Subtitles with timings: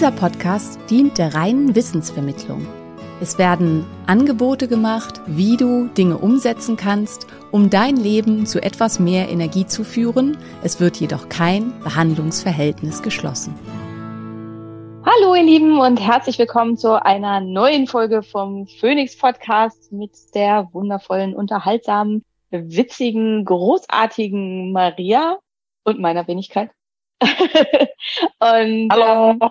[0.00, 2.66] Dieser Podcast dient der reinen Wissensvermittlung.
[3.20, 9.28] Es werden Angebote gemacht, wie du Dinge umsetzen kannst, um dein Leben zu etwas mehr
[9.28, 10.38] Energie zu führen.
[10.62, 13.54] Es wird jedoch kein Behandlungsverhältnis geschlossen.
[15.04, 20.70] Hallo ihr Lieben und herzlich willkommen zu einer neuen Folge vom Phoenix Podcast mit der
[20.72, 25.36] wundervollen, unterhaltsamen, witzigen, großartigen Maria
[25.84, 26.70] und meiner Wenigkeit.
[27.20, 29.32] und Hallo.
[29.32, 29.50] Ähm,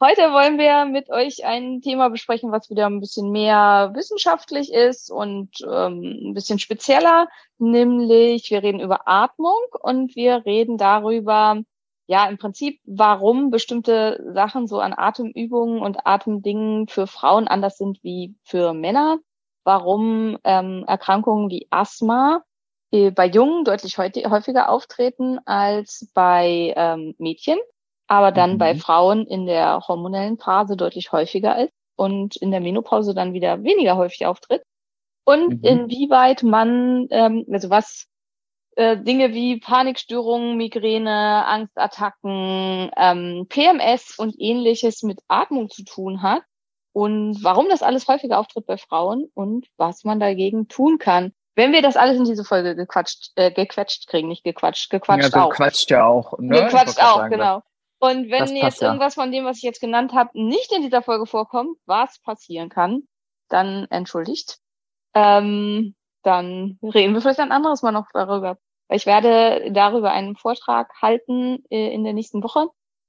[0.00, 5.10] heute wollen wir mit euch ein Thema besprechen, was wieder ein bisschen mehr wissenschaftlich ist
[5.10, 11.62] und ähm, ein bisschen spezieller, nämlich wir reden über Atmung und wir reden darüber,
[12.06, 17.98] ja, im Prinzip, warum bestimmte Sachen so an Atemübungen und Atemdingen für Frauen anders sind
[18.04, 19.18] wie für Männer,
[19.64, 22.44] warum ähm, Erkrankungen wie Asthma
[22.92, 27.58] äh, bei Jungen deutlich häufiger auftreten als bei ähm, Mädchen,
[28.06, 28.58] aber dann Mhm.
[28.58, 33.62] bei Frauen in der hormonellen Phase deutlich häufiger ist und in der Menopause dann wieder
[33.64, 34.62] weniger häufig auftritt.
[35.24, 35.60] Und Mhm.
[35.62, 38.06] inwieweit man, ähm, also was
[38.76, 46.42] äh, Dinge wie Panikstörungen, Migräne, Angstattacken, ähm, PMS und ähnliches mit Atmung zu tun hat
[46.92, 51.32] und warum das alles häufiger auftritt bei Frauen und was man dagegen tun kann.
[51.54, 55.42] Wenn wir das alles in diese Folge gequatscht, äh, gequetscht kriegen, nicht gequatscht, gequatscht ja,
[55.44, 55.48] auch.
[55.48, 56.38] du quatscht ja auch.
[56.38, 56.64] Ne?
[56.64, 57.62] Gequatscht auch, sagen, genau.
[58.06, 58.88] Und wenn Das jetzt passt ja.
[58.88, 62.68] irgendwas von dem, was ich jetzt genannt habe, nicht in dieser Folge vorkommt, was passieren
[62.68, 63.02] kann,
[63.48, 64.58] dann entschuldigt.
[65.14, 68.58] Ähm, dann reden wir vielleicht ein anderes Mal noch darüber.
[68.88, 72.68] Ich werde darüber einen Vortrag halten äh, in der nächsten Woche.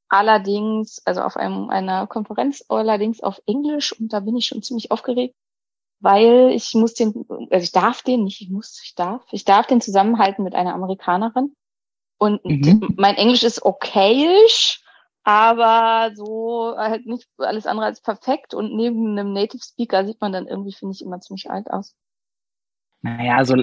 [0.09, 4.89] Allerdings, also auf einem, einer Konferenz, allerdings auf Englisch und da bin ich schon ziemlich
[4.89, 5.35] aufgeregt,
[5.99, 9.67] weil ich muss den, also ich darf den, nicht ich muss, ich darf, ich darf
[9.67, 11.55] den zusammenhalten mit einer Amerikanerin.
[12.19, 12.95] Und Mhm.
[12.97, 14.81] mein Englisch ist okayisch,
[15.27, 18.53] aber so halt nicht alles andere als perfekt.
[18.53, 21.93] Und neben einem Native Speaker sieht man dann irgendwie, finde ich, immer ziemlich alt aus.
[23.01, 23.55] Naja, so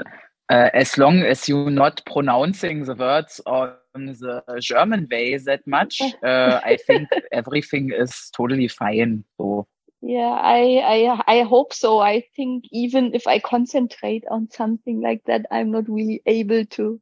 [0.49, 6.03] äh, as long as you not pronouncing the words on the German way that much,
[6.23, 9.25] uh, I think everything is totally fine.
[9.39, 9.67] So.
[10.03, 11.99] Yeah, I, I, I hope so.
[11.99, 17.01] I think even if I concentrate on something like that, I'm not really able to.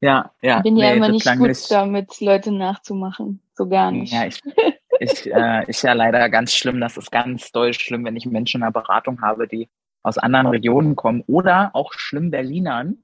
[0.00, 0.58] Ja, ja.
[0.58, 3.40] Ich bin ja nee, immer nicht gut nicht- damit, Leute nachzumachen.
[3.54, 4.12] So gar nicht.
[4.12, 4.40] Ja, ich,
[5.00, 6.80] ich, äh, ist ja leider ganz schlimm.
[6.80, 9.68] Das ist ganz doll schlimm, wenn ich Menschen in der Beratung habe, die
[10.02, 13.02] aus anderen Regionen kommen oder auch schlimm Berlinern.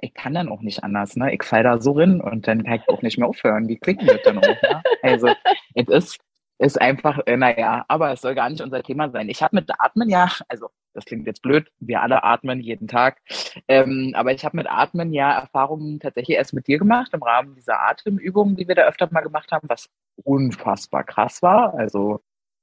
[0.00, 1.34] Ich kann dann auch nicht anders, ne?
[1.34, 3.68] Ich fall da so rein und dann kann ich auch nicht mehr aufhören.
[3.68, 4.82] Wie klicken das dann auch, ne?
[5.02, 5.28] Also,
[5.74, 6.18] es ist,
[6.58, 9.28] ist einfach, äh, naja, aber es soll gar nicht unser Thema sein.
[9.28, 13.20] Ich habe mit Atmen ja, also das klingt jetzt blöd, wir alle atmen jeden Tag,
[13.68, 17.54] ähm, aber ich habe mit Atmen ja Erfahrungen tatsächlich erst mit dir gemacht im Rahmen
[17.54, 19.88] dieser Atemübungen, die wir da öfter mal gemacht haben, was
[20.22, 21.74] unfassbar krass war.
[21.74, 22.20] Also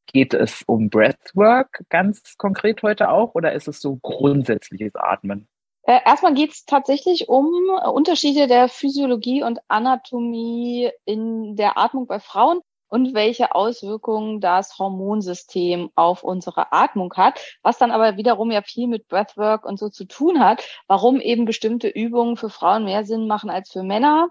[0.08, 5.48] geht es um Breathwork ganz konkret heute auch oder ist es so grundsätzliches Atmen?
[5.84, 7.50] Äh, erstmal geht es tatsächlich um
[7.94, 15.90] Unterschiede der Physiologie und Anatomie in der Atmung bei Frauen und welche Auswirkungen das Hormonsystem
[15.96, 20.06] auf unsere Atmung hat, was dann aber wiederum ja viel mit Breathwork und so zu
[20.06, 24.30] tun hat, warum eben bestimmte Übungen für Frauen mehr Sinn machen als für Männer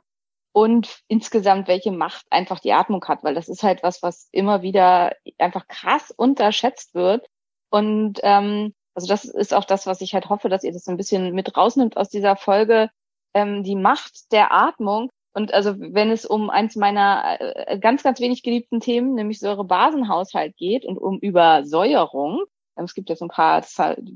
[0.53, 4.63] und insgesamt welche Macht einfach die Atmung hat, weil das ist halt was, was immer
[4.63, 7.27] wieder einfach krass unterschätzt wird
[7.71, 10.97] und ähm, also das ist auch das, was ich halt hoffe, dass ihr das ein
[10.99, 12.91] bisschen mit rausnimmt aus dieser Folge,
[13.35, 15.11] ähm, die Macht der Atmung.
[15.33, 20.57] Und also wenn es um eins meiner äh, ganz, ganz wenig geliebten Themen, nämlich Säurebasenhaushalt
[20.57, 22.45] geht und um Übersäuerung,
[22.77, 23.65] ähm, es gibt ja so ein paar,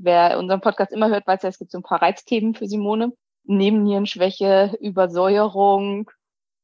[0.01, 3.13] wer unseren Podcast immer hört, weiß ja, es gibt so ein paar Reizthemen für Simone.
[3.47, 6.09] Nebennierenschwäche, Übersäuerung,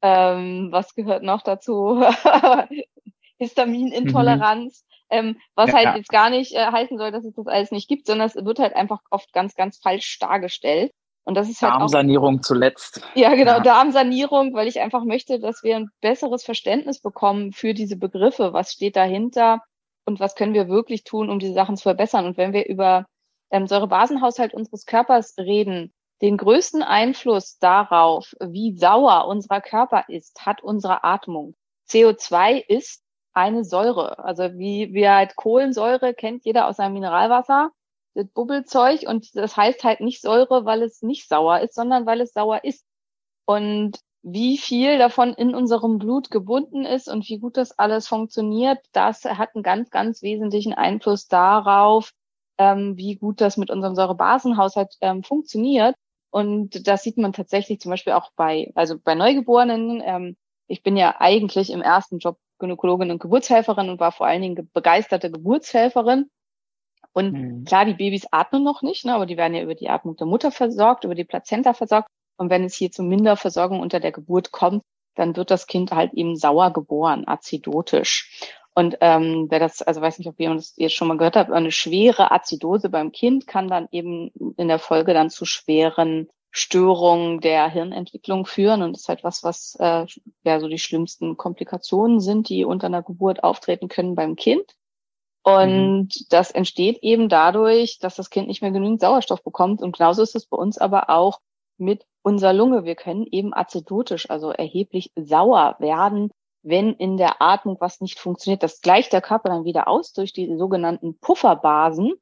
[0.01, 2.03] ähm, was gehört noch dazu?
[3.38, 4.86] Histaminintoleranz.
[5.09, 5.95] Ähm, was Ja, halt ja.
[5.98, 8.59] jetzt gar nicht äh, heißen soll, dass es das alles nicht gibt, sondern es wird
[8.59, 10.92] halt einfach oft ganz, ganz falsch dargestellt.
[11.24, 13.02] Und das ist halt Darmsanierung auch, zuletzt.
[13.16, 13.60] Ja, genau, ja.
[13.60, 18.54] Darmsanierung, weil ich einfach möchte, dass wir ein besseres Verständnis bekommen für diese Begriffe.
[18.54, 19.62] Was steht dahinter
[20.06, 22.26] und was können wir wirklich tun, um diese Sachen zu verbessern?
[22.26, 23.06] Und wenn wir über
[23.52, 30.64] ähm, Säurebasenhaushalt unseres Körpers reden, den größten Einfluss darauf, wie sauer unser Körper ist, hat
[30.64, 31.56] unsere Atmung.
[31.90, 33.04] CO2 ist
[33.34, 34.20] eine Säure.
[34.20, 37.72] Also wie wir halt Kohlensäure kennt jeder aus seinem Mineralwasser
[38.13, 42.22] das Bubbelzeug und das heißt halt nicht Säure, weil es nicht sauer ist, sondern weil
[42.22, 42.86] es sauer ist.
[43.46, 48.80] Und wie viel davon in unserem Blut gebunden ist und wie gut das alles funktioniert,
[48.92, 52.12] das hat einen ganz, ganz wesentlichen Einfluss darauf,
[52.58, 55.96] ähm, wie gut das mit unserem Säurebasenhaushalt ähm, funktioniert.
[56.30, 60.02] Und das sieht man tatsächlich zum Beispiel auch bei, also bei Neugeborenen.
[60.06, 60.38] Ähm,
[60.68, 64.69] ich bin ja eigentlich im ersten Job Gynäkologin und Geburtshelferin und war vor allen Dingen
[64.72, 66.30] begeisterte Geburtshelferin.
[67.13, 67.66] Und mhm.
[67.66, 70.28] klar, die Babys atmen noch nicht, ne, aber die werden ja über die Atmung der
[70.28, 72.08] Mutter versorgt, über die Plazenta versorgt.
[72.38, 74.84] Und wenn es hier zu Minderversorgung unter der Geburt kommt,
[75.16, 78.52] dann wird das Kind halt eben sauer geboren, azidotisch.
[78.74, 81.52] Und ähm, wer das, also weiß nicht, ob ihr das jetzt schon mal gehört habt,
[81.52, 87.40] eine schwere Azidose beim Kind kann dann eben in der Folge dann zu schweren Störungen
[87.42, 90.06] der Hirnentwicklung führen und ist halt was, was äh,
[90.44, 94.66] ja so die schlimmsten Komplikationen sind, die unter einer Geburt auftreten können beim Kind.
[95.44, 96.26] Und mhm.
[96.30, 99.82] das entsteht eben dadurch, dass das Kind nicht mehr genügend Sauerstoff bekommt.
[99.82, 101.40] Und genauso ist es bei uns aber auch
[101.78, 102.86] mit unserer Lunge.
[102.86, 106.32] Wir können eben azidotisch, also erheblich sauer werden,
[106.64, 108.62] wenn in der Atmung was nicht funktioniert.
[108.62, 112.14] Das gleicht der Körper dann wieder aus durch die sogenannten Pufferbasen.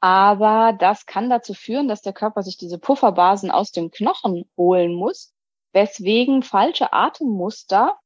[0.00, 4.94] Aber das kann dazu führen, dass der Körper sich diese Pufferbasen aus dem Knochen holen
[4.94, 5.32] muss,
[5.72, 7.96] weswegen falsche Atemmuster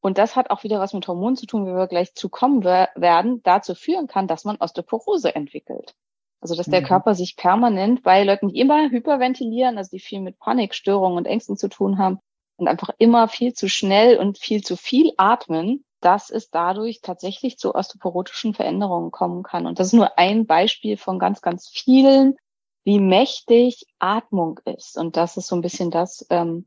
[0.00, 2.64] und das hat auch wieder was mit Hormonen zu tun, wie wir gleich zu kommen
[2.64, 5.94] werden, dazu führen kann, dass man Osteoporose entwickelt.
[6.40, 6.86] Also dass der mhm.
[6.86, 11.56] Körper sich permanent bei Leuten, die immer hyperventilieren, also die viel mit Panikstörungen und Ängsten
[11.56, 12.20] zu tun haben
[12.56, 17.58] und einfach immer viel zu schnell und viel zu viel atmen, dass es dadurch tatsächlich
[17.58, 19.66] zu osteoporotischen Veränderungen kommen kann.
[19.66, 22.36] Und das ist nur ein Beispiel von ganz, ganz vielen,
[22.84, 24.96] wie mächtig Atmung ist.
[24.96, 26.66] Und das ist so ein bisschen das, ähm,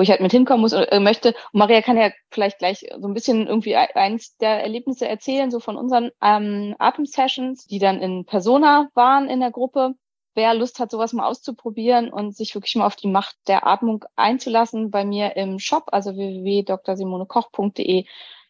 [0.00, 1.34] wo ich halt mit hinkommen muss äh, möchte.
[1.52, 5.60] Und Maria kann ja vielleicht gleich so ein bisschen irgendwie eins der Erlebnisse erzählen, so
[5.60, 9.92] von unseren ähm, Atemsessions, die dann in Persona waren in der Gruppe.
[10.34, 14.06] Wer Lust hat, sowas mal auszuprobieren und sich wirklich mal auf die Macht der Atmung
[14.16, 18.06] einzulassen, bei mir im Shop, also www.drsimonekoch.de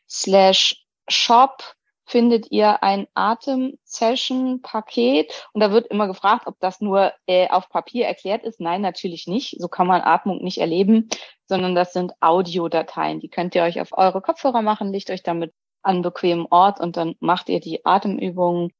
[0.08, 1.74] slash shop
[2.10, 8.06] findet ihr ein Atem-Session-Paket und da wird immer gefragt, ob das nur äh, auf Papier
[8.06, 8.60] erklärt ist.
[8.60, 9.60] Nein, natürlich nicht.
[9.60, 11.08] So kann man Atmung nicht erleben,
[11.46, 13.20] sondern das sind Audiodateien.
[13.20, 15.52] Die könnt ihr euch auf eure Kopfhörer machen, legt euch damit
[15.82, 18.72] an bequemen Ort und dann macht ihr die Atemübungen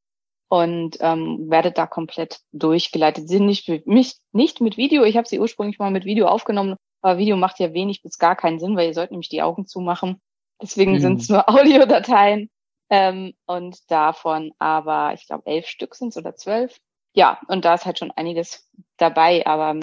[0.49, 3.29] und ähm, werdet da komplett durchgeleitet.
[3.29, 5.05] Sie sind nicht, mich, nicht mit Video.
[5.05, 8.35] Ich habe sie ursprünglich mal mit Video aufgenommen, aber Video macht ja wenig bis gar
[8.35, 10.21] keinen Sinn, weil ihr sollt nämlich die Augen zumachen.
[10.61, 11.01] Deswegen mhm.
[11.01, 12.51] sind es nur Audiodateien.
[12.91, 16.81] Ähm, und davon aber, ich glaube, elf Stück sind es oder zwölf.
[17.15, 19.47] Ja, und da ist halt schon einiges dabei.
[19.47, 19.79] Aber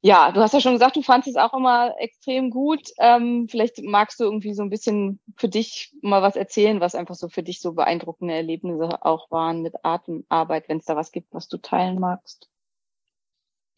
[0.00, 2.88] ja, du hast ja schon gesagt, du fandest es auch immer extrem gut.
[2.98, 7.16] Ähm, vielleicht magst du irgendwie so ein bisschen für dich mal was erzählen, was einfach
[7.16, 11.34] so für dich so beeindruckende Erlebnisse auch waren mit Atemarbeit, wenn es da was gibt,
[11.34, 12.48] was du teilen magst.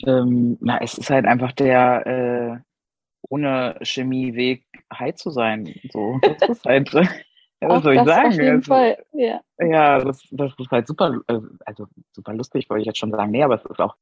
[0.07, 2.71] Ähm, na, es ist halt einfach der äh,
[3.29, 5.75] ohne Chemieweg high zu sein.
[5.91, 6.91] So, das ist halt
[7.61, 8.62] ja, was soll ich sagen?
[8.71, 8.75] Also,
[9.12, 9.40] ja.
[9.59, 13.31] Ja, das, das ist halt super, äh, also super lustig, wollte ich jetzt schon sagen.
[13.31, 13.97] Nee, aber es ist auch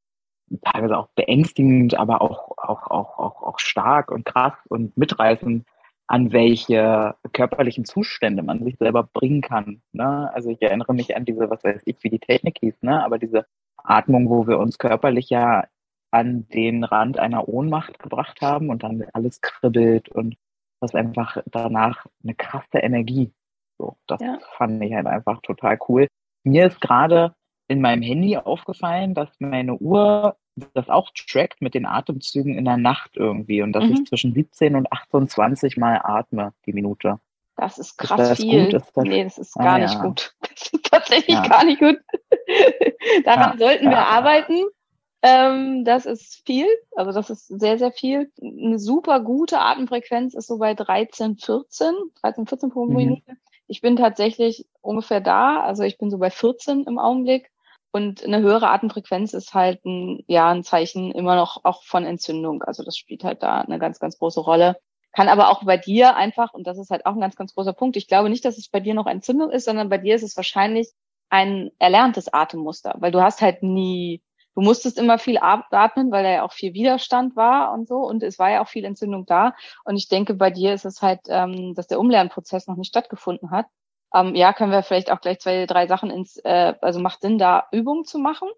[0.62, 5.66] teilweise auch beängstigend, aber auch, auch, auch, auch, auch stark und krass und mitreißend,
[6.06, 9.82] an welche körperlichen Zustände man sich selber bringen kann.
[9.92, 10.30] Ne?
[10.32, 13.04] Also ich erinnere mich an diese, was weiß ich, wie die Technik hieß, ne?
[13.04, 13.44] aber diese
[13.76, 15.64] Atmung, wo wir uns körperlich ja
[16.10, 20.36] an den Rand einer Ohnmacht gebracht haben und dann alles kribbelt und
[20.80, 23.32] was einfach danach eine krasse Energie
[23.78, 24.38] so, das ja.
[24.56, 26.08] fand ich halt einfach total cool.
[26.44, 27.34] Mir ist gerade
[27.68, 30.36] in meinem Handy aufgefallen, dass meine Uhr
[30.74, 33.92] das auch trackt mit den Atemzügen in der Nacht irgendwie und dass mhm.
[33.92, 37.20] ich zwischen 17 und 28 Mal atme die Minute.
[37.56, 38.64] Das ist krass ist das viel.
[38.64, 38.74] Gut?
[38.74, 40.02] Das nee, das ist gar ah, nicht ja.
[40.02, 40.34] gut.
[40.48, 41.46] Das ist tatsächlich ja.
[41.46, 41.98] gar nicht gut.
[43.24, 44.64] Daran ja, sollten wir arbeiten.
[45.22, 48.30] Ähm, das ist viel, also das ist sehr, sehr viel.
[48.40, 53.22] Eine super gute Atemfrequenz ist so bei 13, 14, 13, 14 pro mhm.
[53.68, 57.50] Ich bin tatsächlich ungefähr da, also ich bin so bei 14 im Augenblick.
[57.90, 62.62] Und eine höhere Atemfrequenz ist halt ein, ja, ein Zeichen immer noch auch von Entzündung.
[62.62, 64.76] Also das spielt halt da eine ganz, ganz große Rolle.
[65.12, 67.72] Kann aber auch bei dir einfach, und das ist halt auch ein ganz, ganz großer
[67.72, 70.22] Punkt, ich glaube nicht, dass es bei dir noch Entzündung ist, sondern bei dir ist
[70.22, 70.90] es wahrscheinlich
[71.30, 74.22] ein erlerntes Atemmuster, weil du hast halt nie,
[74.58, 78.24] du musstest immer viel atmen, weil da ja auch viel Widerstand war und so und
[78.24, 79.54] es war ja auch viel Entzündung da.
[79.84, 83.52] Und ich denke, bei dir ist es halt, ähm, dass der Umlernprozess noch nicht stattgefunden
[83.52, 83.66] hat.
[84.12, 87.38] Ähm, ja, können wir vielleicht auch gleich zwei, drei Sachen ins, äh, also macht Sinn,
[87.38, 88.48] da Übungen zu machen,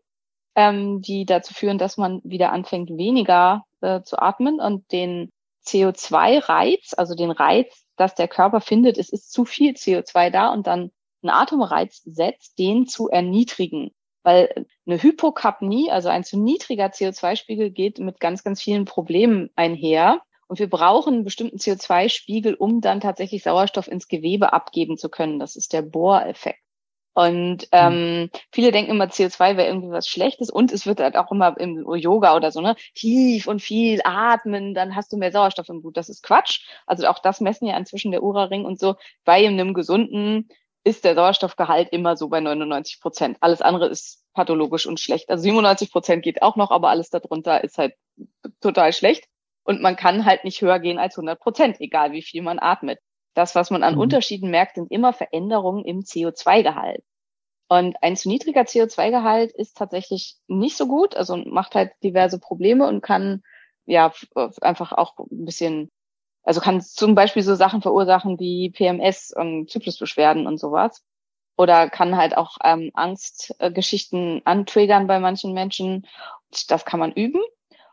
[0.54, 5.28] ähm, die dazu führen, dass man wieder anfängt, weniger äh, zu atmen und den
[5.66, 10.66] CO2-Reiz, also den Reiz, dass der Körper findet, es ist zu viel CO2 da und
[10.66, 10.92] dann
[11.22, 13.90] einen Atemreiz setzt, den zu erniedrigen.
[14.22, 20.20] Weil eine Hypokapnie, also ein zu niedriger CO2-Spiegel, geht mit ganz, ganz vielen Problemen einher.
[20.46, 25.38] Und wir brauchen einen bestimmten CO2-Spiegel, um dann tatsächlich Sauerstoff ins Gewebe abgeben zu können.
[25.38, 26.60] Das ist der Bohreffekt.
[27.12, 31.32] Und ähm, viele denken immer, CO2 wäre irgendwie was Schlechtes und es wird halt auch
[31.32, 35.68] immer im Yoga oder so, ne, tief und viel atmen, dann hast du mehr Sauerstoff
[35.68, 35.96] im Blut.
[35.96, 36.64] Das ist Quatsch.
[36.86, 38.94] Also auch das messen ja inzwischen der Ura-Ring und so.
[39.24, 40.48] Bei einem gesunden
[40.84, 43.36] ist der Sauerstoffgehalt immer so bei 99 Prozent.
[43.40, 45.28] Alles andere ist pathologisch und schlecht.
[45.28, 47.94] Also 97 Prozent geht auch noch, aber alles darunter ist halt
[48.60, 49.24] total schlecht.
[49.62, 52.98] Und man kann halt nicht höher gehen als 100 Prozent, egal wie viel man atmet.
[53.34, 54.00] Das, was man an mhm.
[54.00, 57.02] Unterschieden merkt, sind immer Veränderungen im CO2-Gehalt.
[57.68, 62.88] Und ein zu niedriger CO2-Gehalt ist tatsächlich nicht so gut, also macht halt diverse Probleme
[62.88, 63.42] und kann
[63.86, 64.12] ja
[64.60, 65.90] einfach auch ein bisschen,
[66.42, 71.02] also kann zum Beispiel so Sachen verursachen wie PMS und Zyklusbeschwerden und sowas.
[71.56, 76.06] Oder kann halt auch ähm, Angstgeschichten antriggern bei manchen Menschen.
[76.68, 77.42] Das kann man üben.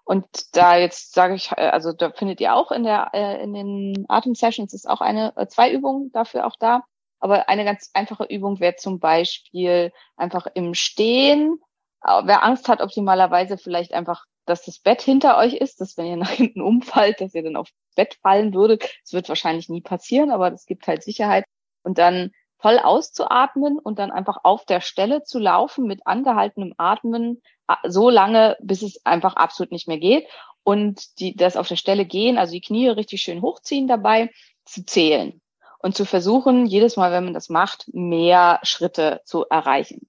[0.08, 3.54] Und da jetzt sage ich, äh, also da findet ihr auch in der äh, in
[3.54, 6.84] den Atem-Sessions ist auch eine äh, zwei Übungen dafür auch da.
[7.20, 11.60] Aber eine ganz einfache Übung wäre zum Beispiel einfach im Stehen.
[12.04, 16.18] Wer Angst hat, optimalerweise vielleicht einfach, dass das Bett hinter euch ist, dass wenn ihr
[16.18, 18.84] nach hinten umfallt, dass ihr dann aufs Bett fallen würdet.
[19.04, 21.46] Das wird wahrscheinlich nie passieren, aber das gibt halt Sicherheit.
[21.84, 27.42] Und dann voll auszuatmen und dann einfach auf der Stelle zu laufen mit angehaltenem Atmen
[27.86, 30.27] so lange, bis es einfach absolut nicht mehr geht
[30.63, 34.32] und die das auf der Stelle gehen, also die Knie richtig schön hochziehen dabei,
[34.66, 35.42] zu zählen
[35.80, 40.08] und zu versuchen, jedes Mal, wenn man das macht, mehr Schritte zu erreichen.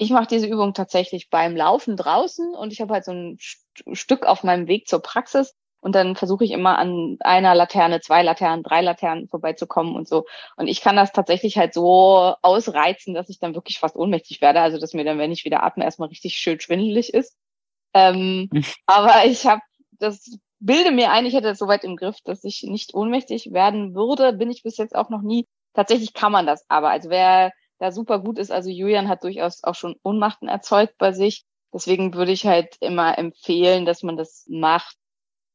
[0.00, 3.36] Ich mache diese Übung tatsächlich beim Laufen draußen und ich habe halt so ein
[3.92, 8.22] Stück auf meinem Weg zur Praxis und dann versuche ich immer an einer Laterne, zwei
[8.22, 10.24] Laternen, drei Laternen vorbeizukommen und so.
[10.56, 14.62] Und ich kann das tatsächlich halt so ausreizen, dass ich dann wirklich fast ohnmächtig werde.
[14.62, 17.36] Also dass mir dann, wenn ich wieder atme, erstmal richtig schön schwindelig ist.
[17.92, 18.48] Ähm,
[18.86, 19.60] aber ich habe
[19.98, 23.94] das bilde mir ein, ich hätte das soweit im Griff, dass ich nicht ohnmächtig werden
[23.94, 24.32] würde.
[24.32, 25.46] Bin ich bis jetzt auch noch nie.
[25.74, 26.88] Tatsächlich kann man das aber.
[26.88, 31.12] Also wer da super gut ist, also Julian hat durchaus auch schon Ohnmachten erzeugt bei
[31.12, 31.44] sich.
[31.74, 34.96] Deswegen würde ich halt immer empfehlen, dass man das macht,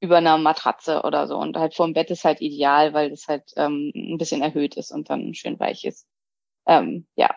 [0.02, 1.38] über einer Matratze oder so.
[1.38, 4.92] Und halt vorm Bett ist halt ideal, weil das halt ähm, ein bisschen erhöht ist
[4.92, 6.08] und dann schön weich ist.
[6.68, 7.30] Ähm, ja.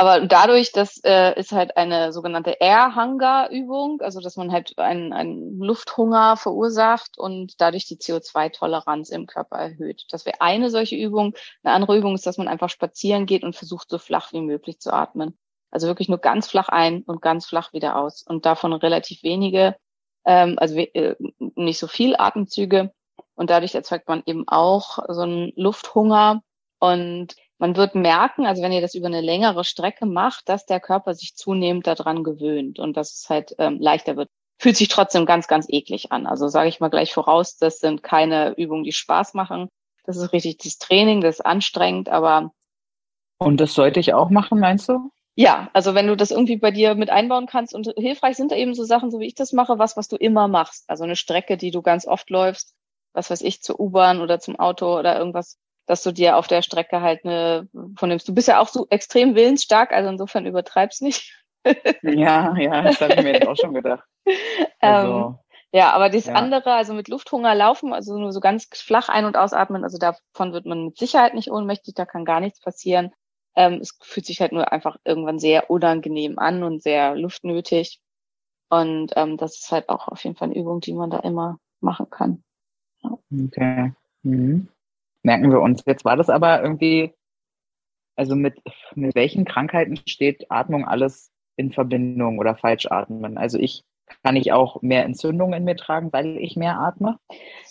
[0.00, 5.58] Aber dadurch, das äh, ist halt eine sogenannte Air-Hunger-Übung, also dass man halt einen, einen
[5.60, 10.06] Lufthunger verursacht und dadurch die CO2-Toleranz im Körper erhöht.
[10.08, 11.34] Das wäre eine solche Übung.
[11.62, 14.80] Eine andere Übung ist, dass man einfach spazieren geht und versucht, so flach wie möglich
[14.80, 15.38] zu atmen.
[15.70, 18.22] Also wirklich nur ganz flach ein und ganz flach wieder aus.
[18.22, 19.76] Und davon relativ wenige
[20.24, 21.14] ähm, also äh,
[21.56, 22.90] nicht so viel Atemzüge.
[23.34, 26.42] Und dadurch erzeugt man eben auch so einen Lufthunger.
[26.78, 30.80] Und man wird merken, also wenn ihr das über eine längere Strecke macht, dass der
[30.80, 34.30] Körper sich zunehmend daran gewöhnt und dass es halt ähm, leichter wird.
[34.58, 36.26] Fühlt sich trotzdem ganz, ganz eklig an.
[36.26, 39.68] Also sage ich mal gleich voraus, das sind keine Übungen, die Spaß machen.
[40.04, 42.50] Das ist richtig das Training, das ist anstrengend, aber.
[43.38, 45.10] Und das sollte ich auch machen, meinst du?
[45.34, 48.56] Ja, also wenn du das irgendwie bei dir mit einbauen kannst und hilfreich sind da
[48.56, 50.84] eben so Sachen, so wie ich das mache, was, was du immer machst.
[50.88, 52.74] Also eine Strecke, die du ganz oft läufst,
[53.12, 55.58] was weiß ich, zur U-Bahn oder zum Auto oder irgendwas,
[55.90, 58.28] dass du dir auf der Strecke halt eine vornimmst.
[58.28, 61.36] Du bist ja auch so extrem willensstark, also insofern übertreib's nicht.
[62.02, 64.04] ja, ja, das habe ich mir jetzt auch schon gedacht.
[64.80, 65.38] Also, ähm,
[65.72, 66.34] ja, aber das ja.
[66.34, 70.52] andere, also mit Lufthunger laufen, also nur so ganz flach ein- und ausatmen, also davon
[70.52, 73.10] wird man mit Sicherheit nicht ohnmächtig, da kann gar nichts passieren.
[73.56, 78.00] Ähm, es fühlt sich halt nur einfach irgendwann sehr unangenehm an und sehr luftnötig.
[78.68, 81.58] Und ähm, das ist halt auch auf jeden Fall eine Übung, die man da immer
[81.80, 82.44] machen kann.
[83.02, 83.18] Ja.
[83.46, 83.92] Okay.
[84.22, 84.68] Mhm.
[85.22, 85.82] Merken wir uns.
[85.86, 87.12] Jetzt war das aber irgendwie,
[88.16, 88.60] also mit,
[88.94, 93.38] mit welchen Krankheiten steht Atmung alles in Verbindung oder falsch atmen?
[93.38, 93.84] Also ich
[94.22, 97.18] kann ich auch mehr Entzündungen in mir tragen, weil ich mehr atme?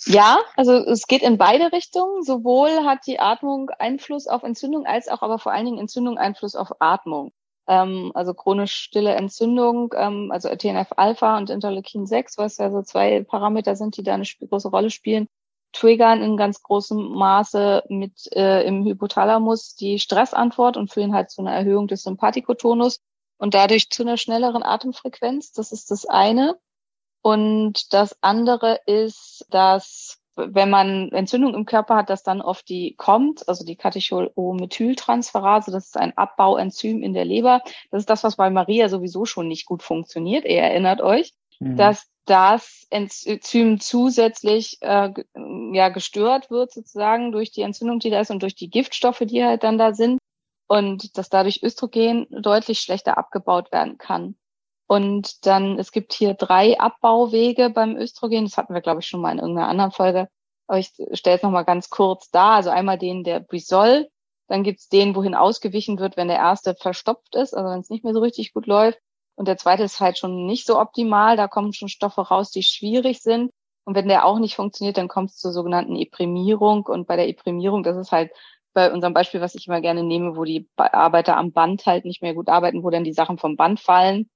[0.06, 2.24] Ja, also es geht in beide Richtungen.
[2.24, 6.56] Sowohl hat die Atmung Einfluss auf Entzündung, als auch aber vor allen Dingen Entzündung Einfluss
[6.56, 7.32] auf Atmung.
[7.68, 13.24] Ähm, also chronisch stille Entzündung, ähm, also TNF-Alpha und Interleukin 6, was ja so zwei
[13.24, 15.27] Parameter sind, die da eine große Rolle spielen,
[15.72, 21.42] triggern in ganz großem Maße mit äh, im Hypothalamus die Stressantwort und führen halt zu
[21.42, 23.00] einer Erhöhung des Sympathikotonus
[23.38, 25.52] und dadurch zu einer schnelleren Atemfrequenz.
[25.52, 26.58] Das ist das eine.
[27.22, 32.96] Und das andere ist, dass wenn man Entzündung im Körper hat, dass dann oft die
[32.96, 37.62] kommt, also die Katecholomethyltransferase, das ist ein Abbauenzym in der Leber.
[37.92, 40.46] Das ist das, was bei Maria sowieso schon nicht gut funktioniert.
[40.46, 41.78] Ihr erinnert euch, mhm.
[41.78, 45.12] dass das Enzym zusätzlich äh,
[45.74, 49.44] ja gestört wird sozusagen durch die Entzündung, die da ist und durch die Giftstoffe, die
[49.44, 50.20] halt dann da sind
[50.68, 54.36] und dass dadurch Östrogen deutlich schlechter abgebaut werden kann.
[54.88, 58.46] Und dann, es gibt hier drei Abbauwege beim Östrogen.
[58.46, 60.30] Das hatten wir, glaube ich, schon mal in irgendeiner anderen Folge.
[60.68, 62.56] Aber ich stelle es nochmal ganz kurz dar.
[62.56, 64.10] Also einmal den der Brisol.
[64.48, 68.04] Dann gibt's den, wohin ausgewichen wird, wenn der erste verstopft ist, also wenn es nicht
[68.04, 69.00] mehr so richtig gut läuft.
[69.39, 71.38] Und der zweite ist halt schon nicht so optimal.
[71.38, 73.51] Da kommen schon Stoffe raus, die schwierig sind.
[73.86, 76.86] Und wenn der auch nicht funktioniert, dann kommt es zur sogenannten Eprimierung.
[76.86, 78.31] Und bei der Eprimierung, das ist halt
[78.74, 82.22] bei unserem Beispiel, was ich immer gerne nehme, wo die Arbeiter am Band halt nicht
[82.22, 84.29] mehr gut arbeiten, wo dann die Sachen vom Band fallen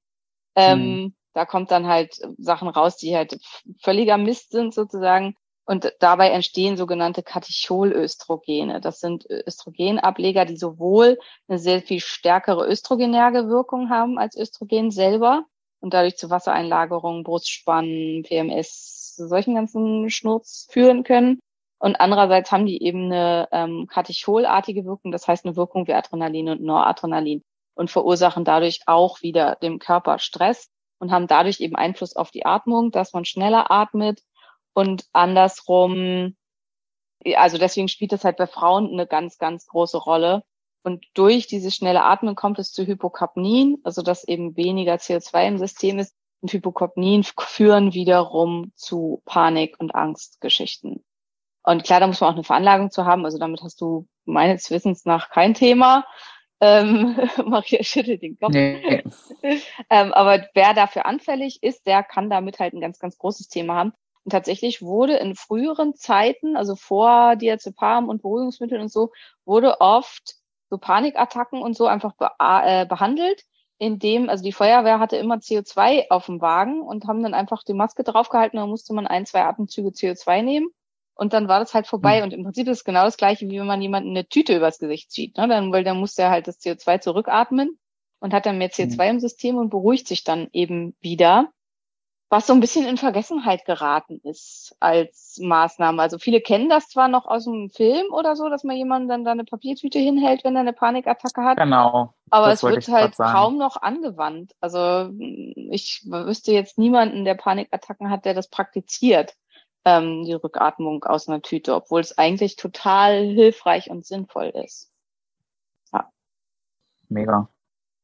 [0.55, 1.15] ähm, mhm.
[1.33, 3.39] Da kommt dann halt Sachen raus, die halt
[3.79, 5.35] völliger Mist sind sozusagen.
[5.65, 8.81] Und dabei entstehen sogenannte Katecholöstrogene.
[8.81, 11.17] Das sind Östrogenableger, die sowohl
[11.47, 15.45] eine sehr viel stärkere östrogenerge Wirkung haben als Östrogen selber
[15.79, 21.39] und dadurch zu Wassereinlagerungen, Brustspannen, PMS, solchen ganzen Schnurz führen können.
[21.79, 26.49] Und andererseits haben die eben eine ähm, katecholartige Wirkung, das heißt eine Wirkung wie Adrenalin
[26.49, 27.41] und Noradrenalin
[27.75, 32.45] und verursachen dadurch auch wieder dem Körper Stress und haben dadurch eben Einfluss auf die
[32.45, 34.21] Atmung, dass man schneller atmet
[34.73, 36.35] und andersrum,
[37.35, 40.43] also deswegen spielt das halt bei Frauen eine ganz, ganz große Rolle.
[40.83, 45.57] Und durch dieses schnelle Atmen kommt es zu Hypokapnien, also dass eben weniger CO2 im
[45.57, 46.13] System ist.
[46.41, 51.05] Und Hypokapnien führen wiederum zu Panik- und Angstgeschichten.
[51.63, 53.23] Und klar, da muss man auch eine Veranlagung zu haben.
[53.23, 56.05] Also damit hast du meines Wissens nach kein Thema.
[56.59, 58.51] Ähm, Maria schüttelt den Kopf.
[58.51, 59.03] Nee.
[59.89, 63.75] ähm, aber wer dafür anfällig ist, der kann damit halt ein ganz, ganz großes Thema
[63.75, 63.93] haben.
[64.25, 69.11] Und tatsächlich wurde in früheren Zeiten, also vor Diazepam und Beruhigungsmitteln und so,
[69.45, 70.35] wurde oft
[70.69, 73.43] so Panikattacken und so einfach be äh, behandelt,
[73.77, 77.73] indem, also die Feuerwehr hatte immer CO2 auf dem Wagen und haben dann einfach die
[77.73, 80.69] Maske draufgehalten, dann musste man ein, zwei Atemzüge CO2 nehmen
[81.15, 82.19] und dann war das halt vorbei.
[82.19, 82.23] Mhm.
[82.23, 84.79] Und im Prinzip ist es genau das gleiche, wie wenn man jemanden eine Tüte übers
[84.79, 85.37] Gesicht zieht.
[85.37, 85.47] Ne?
[85.47, 87.77] Dann, weil dann muss er halt das CO2 zurückatmen
[88.19, 89.09] und hat dann mehr CO2 mhm.
[89.09, 91.51] im System und beruhigt sich dann eben wieder.
[92.33, 96.01] Was so ein bisschen in Vergessenheit geraten ist als Maßnahme.
[96.01, 99.23] Also viele kennen das zwar noch aus dem Film oder so, dass man jemanden dann
[99.23, 101.59] da eine Papiertüte hinhält, wenn er eine Panikattacke hat.
[101.59, 102.15] Genau.
[102.31, 104.55] Aber es wird halt kaum noch angewandt.
[104.61, 109.35] Also ich wüsste jetzt niemanden, der Panikattacken hat, der das praktiziert
[109.85, 114.91] ähm, die Rückatmung aus einer Tüte, obwohl es eigentlich total hilfreich und sinnvoll ist.
[115.93, 116.09] Ja.
[117.09, 117.47] Mega.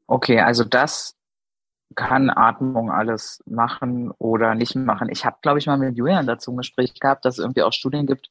[0.05, 1.18] Okay, also das
[1.95, 5.09] kann Atmung alles machen oder nicht machen.
[5.09, 7.73] Ich habe, glaube ich, mal mit Julian dazu ein Gespräch gehabt, dass es irgendwie auch
[7.73, 8.29] Studien gibt,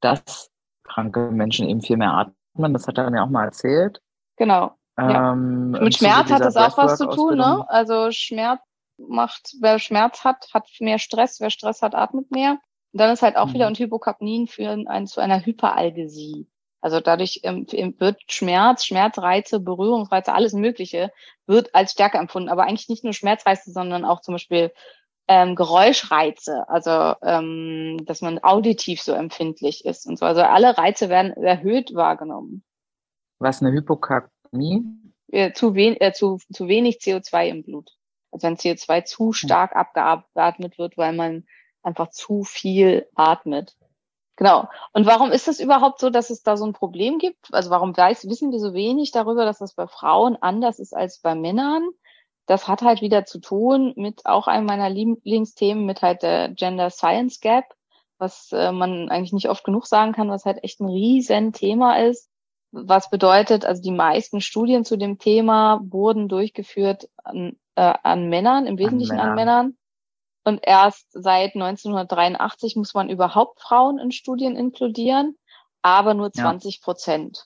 [0.00, 0.50] dass
[0.84, 2.72] kranke Menschen eben viel mehr atmen.
[2.72, 4.00] Das hat er mir auch mal erzählt.
[4.36, 4.76] Genau.
[4.98, 5.32] Ja.
[5.32, 7.64] Ähm, mit Schmerz hat das auch was zu tun, ne?
[7.68, 8.60] Also Schmerz
[8.98, 12.58] macht, wer Schmerz hat, hat mehr Stress, wer Stress hat, atmet mehr.
[12.92, 13.54] Und dann ist halt auch mhm.
[13.54, 16.48] wieder, und Hypokapnien führen einen zu einer Hyperalgesie.
[16.80, 17.66] Also dadurch ähm,
[17.98, 21.12] wird Schmerz, Schmerzreize, Berührungsreize, alles Mögliche
[21.46, 22.48] wird als stärker empfunden.
[22.48, 24.72] Aber eigentlich nicht nur Schmerzreize, sondern auch zum Beispiel
[25.28, 30.26] ähm, Geräuschreize, also ähm, dass man auditiv so empfindlich ist und so.
[30.26, 32.64] Also alle Reize werden erhöht wahrgenommen.
[33.38, 34.82] Was eine Hypokapnie?
[35.28, 37.92] Äh, zu, wen, äh, zu, zu wenig CO2 im Blut.
[38.32, 41.46] Also wenn CO2 zu stark abgeatmet wird, weil man
[41.82, 43.76] einfach zu viel atmet.
[44.40, 44.70] Genau.
[44.94, 47.52] Und warum ist es überhaupt so, dass es da so ein Problem gibt?
[47.52, 51.18] Also warum weiß, wissen wir so wenig darüber, dass das bei Frauen anders ist als
[51.18, 51.86] bei Männern?
[52.46, 56.88] Das hat halt wieder zu tun mit auch einem meiner Lieblingsthemen, mit halt der Gender
[56.88, 57.66] Science Gap,
[58.16, 61.98] was äh, man eigentlich nicht oft genug sagen kann, was halt echt ein riesen Thema
[61.98, 62.30] ist.
[62.72, 68.66] Was bedeutet, also die meisten Studien zu dem Thema wurden durchgeführt an, äh, an Männern,
[68.66, 69.48] im Wesentlichen an Männern.
[69.48, 69.76] An Männern
[70.44, 75.36] und erst seit 1983 muss man überhaupt Frauen in Studien inkludieren,
[75.82, 77.38] aber nur 20 Prozent.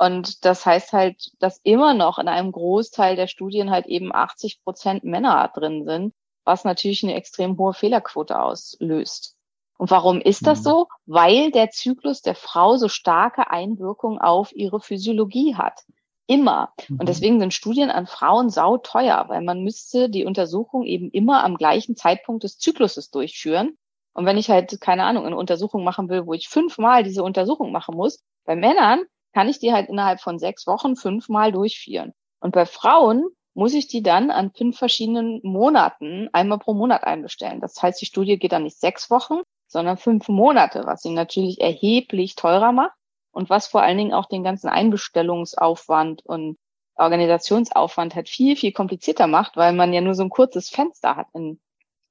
[0.00, 0.06] Ja.
[0.06, 4.62] Und das heißt halt, dass immer noch in einem Großteil der Studien halt eben 80
[4.62, 9.36] Prozent Männer drin sind, was natürlich eine extrem hohe Fehlerquote auslöst.
[9.78, 10.64] Und warum ist das mhm.
[10.64, 10.88] so?
[11.06, 15.82] Weil der Zyklus der Frau so starke Einwirkung auf ihre Physiologie hat.
[16.26, 16.72] Immer.
[16.88, 17.06] Und mhm.
[17.06, 21.56] deswegen sind Studien an Frauen sau teuer, weil man müsste die Untersuchung eben immer am
[21.56, 23.76] gleichen Zeitpunkt des Zykluses durchführen.
[24.12, 27.70] Und wenn ich halt, keine Ahnung, eine Untersuchung machen will, wo ich fünfmal diese Untersuchung
[27.70, 32.12] machen muss, bei Männern kann ich die halt innerhalb von sechs Wochen fünfmal durchführen.
[32.40, 37.60] Und bei Frauen muss ich die dann an fünf verschiedenen Monaten einmal pro Monat einbestellen.
[37.60, 41.60] Das heißt, die Studie geht dann nicht sechs Wochen, sondern fünf Monate, was sie natürlich
[41.60, 42.96] erheblich teurer macht
[43.36, 46.56] und was vor allen Dingen auch den ganzen Einbestellungsaufwand und
[46.94, 51.26] Organisationsaufwand halt viel, viel komplizierter macht, weil man ja nur so ein kurzes Fenster hat,
[51.34, 51.60] in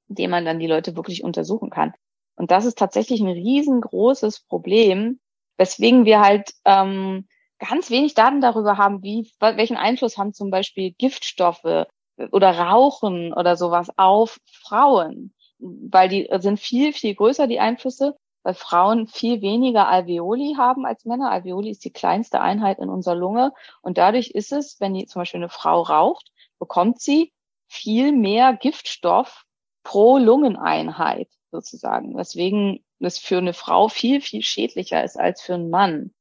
[0.06, 1.94] dem man dann die Leute wirklich untersuchen kann.
[2.36, 5.18] Und das ist tatsächlich ein riesengroßes Problem,
[5.56, 7.26] weswegen wir halt ähm,
[7.58, 11.86] ganz wenig Daten darüber haben, wie, welchen Einfluss haben zum Beispiel Giftstoffe
[12.30, 18.14] oder Rauchen oder sowas auf Frauen, weil die sind viel, viel größer, die Einflüsse,
[18.46, 21.32] weil Frauen viel weniger Alveoli haben als Männer.
[21.32, 25.20] Alveoli ist die kleinste Einheit in unserer Lunge und dadurch ist es, wenn die zum
[25.20, 26.30] Beispiel eine Frau raucht,
[26.60, 27.32] bekommt sie
[27.66, 29.46] viel mehr Giftstoff
[29.82, 35.70] pro Lungeneinheit sozusagen, weswegen das für eine Frau viel, viel schädlicher ist als für einen
[35.70, 36.12] Mann.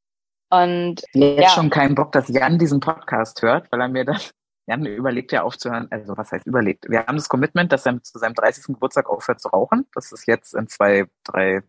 [0.49, 1.49] Und jetzt ja.
[1.49, 4.31] schon keinen Bock, dass Jan diesen Podcast hört, weil er mir das,
[4.65, 6.89] Jan überlegt ja aufzuhören, also was heißt überlegt?
[6.89, 8.65] Wir haben das Commitment, dass er zu seinem 30.
[8.65, 9.85] Geburtstag aufhört zu rauchen.
[9.93, 11.61] Das ist jetzt in zwei, drei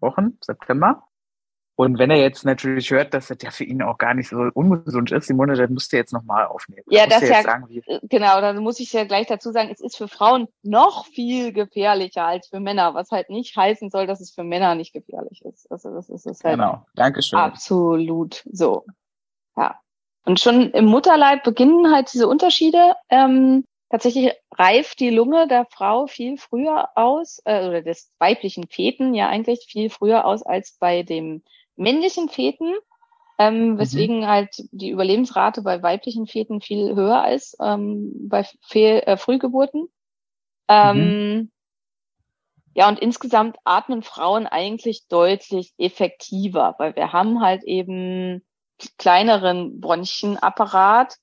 [0.00, 1.02] Wochen, September.
[1.78, 4.48] Und wenn er jetzt natürlich hört, dass das ja für ihn auch gar nicht so
[4.54, 6.82] ungesund ist, Simone, dann müsst ihr jetzt nochmal aufnehmen.
[6.88, 9.98] Ja, das ja, sagen, äh, genau, dann muss ich ja gleich dazu sagen, es ist
[9.98, 14.30] für Frauen noch viel gefährlicher als für Männer, was halt nicht heißen soll, dass es
[14.30, 15.70] für Männer nicht gefährlich ist.
[15.70, 16.86] Also das ist es halt genau.
[16.94, 17.38] Dankeschön.
[17.38, 18.86] absolut so.
[19.54, 19.78] Ja.
[20.24, 22.94] Und schon im Mutterleib beginnen halt diese Unterschiede.
[23.10, 29.14] Ähm, tatsächlich reift die Lunge der Frau viel früher aus, äh, oder des weiblichen Feten
[29.14, 31.42] ja eigentlich viel früher aus als bei dem
[31.76, 32.74] männlichen Feten,
[33.38, 33.78] ähm, mhm.
[33.78, 34.26] weswegen mhm.
[34.26, 39.88] halt die Überlebensrate bei weiblichen Feten viel höher ist ähm, bei Fehl äh, Frühgeburten.
[40.68, 41.50] Ähm, mhm.
[42.74, 48.44] Ja, und insgesamt atmen Frauen eigentlich deutlich effektiver, weil wir haben halt eben
[48.98, 51.16] kleineren Bronchienapparat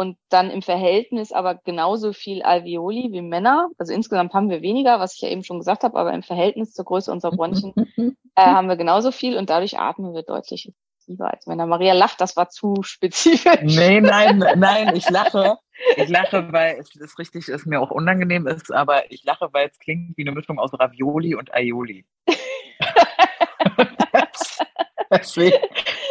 [0.00, 3.68] und dann im Verhältnis aber genauso viel Alveoli wie Männer.
[3.76, 6.72] Also insgesamt haben wir weniger, was ich ja eben schon gesagt habe, aber im Verhältnis
[6.72, 7.74] zur Größe unserer Bronchien
[8.34, 11.66] äh, haben wir genauso viel und dadurch atmen wir deutlich effektiver als Männer.
[11.66, 13.60] Maria lacht, das war zu spezifisch.
[13.60, 15.58] Nee, nein, nein, ich lache.
[15.96, 19.68] Ich lache, weil es ist richtig, es mir auch unangenehm ist, aber ich lache, weil
[19.68, 22.06] es klingt wie eine Mischung aus Ravioli und Aioli.
[25.10, 25.58] deswegen,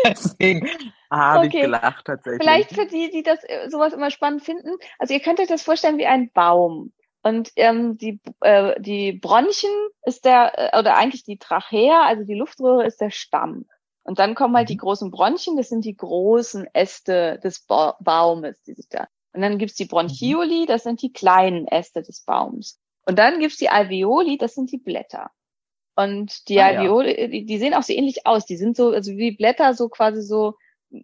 [0.06, 0.70] deswegen
[1.12, 1.58] habe okay.
[1.58, 2.42] ich gelacht tatsächlich.
[2.42, 4.72] Vielleicht für die, die das äh, sowas immer spannend finden.
[4.98, 6.94] Also ihr könnt euch das vorstellen wie ein Baum.
[7.22, 9.72] Und ähm, die, äh, die Bronchien
[10.06, 13.66] ist der, äh, oder eigentlich die Trachea, also die Luftröhre ist der Stamm.
[14.04, 14.80] Und dann kommen halt die mhm.
[14.80, 19.08] großen Bronchien, das sind die großen Äste des ba Baumes, die sich da.
[19.34, 22.80] Und dann gibt's die Bronchioli, das sind die kleinen Äste des Baums.
[23.06, 25.30] Und dann gibt's die Alveoli, das sind die Blätter.
[25.96, 27.28] Und die ah, Alveoli, ja.
[27.28, 28.46] die, die sehen auch so ähnlich aus.
[28.46, 30.56] Die sind so, also wie Blätter, so quasi so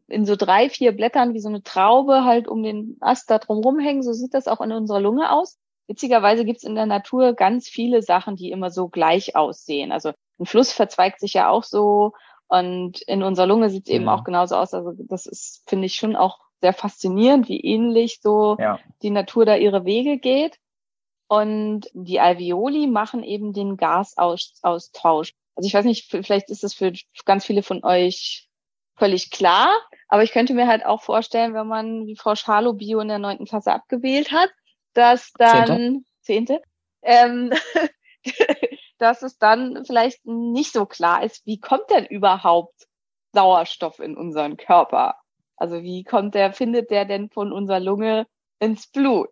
[0.07, 3.59] in so drei, vier Blättern wie so eine Traube halt um den Ast da drum
[3.59, 4.03] rumhängen.
[4.03, 5.57] So sieht das auch in unserer Lunge aus.
[5.87, 9.91] Witzigerweise gibt's in der Natur ganz viele Sachen, die immer so gleich aussehen.
[9.91, 12.13] Also ein Fluss verzweigt sich ja auch so
[12.47, 14.73] und in unserer Lunge sieht es eben auch genauso aus.
[14.73, 18.79] Also das ist, finde ich, schon auch sehr faszinierend, wie ähnlich so ja.
[19.01, 20.57] die Natur da ihre Wege geht.
[21.27, 25.33] Und die Alveoli machen eben den Gasaustausch.
[25.55, 26.93] Also ich weiß nicht, vielleicht ist das für
[27.25, 28.47] ganz viele von euch
[28.95, 29.69] völlig klar,
[30.07, 33.19] aber ich könnte mir halt auch vorstellen, wenn man wie Frau Schalo Bio in der
[33.19, 34.49] neunten Klasse abgewählt hat,
[34.93, 36.61] dass dann zehnte,
[37.01, 37.51] ähm,
[38.97, 42.87] dass es dann vielleicht nicht so klar ist, wie kommt denn überhaupt
[43.33, 45.15] Sauerstoff in unseren Körper?
[45.57, 48.27] Also wie kommt der, findet der denn von unserer Lunge
[48.59, 49.29] ins Blut?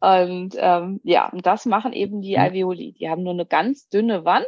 [0.00, 2.42] Und ähm, ja, und das machen eben die mhm.
[2.42, 2.92] Alveoli.
[2.92, 4.46] Die haben nur eine ganz dünne Wand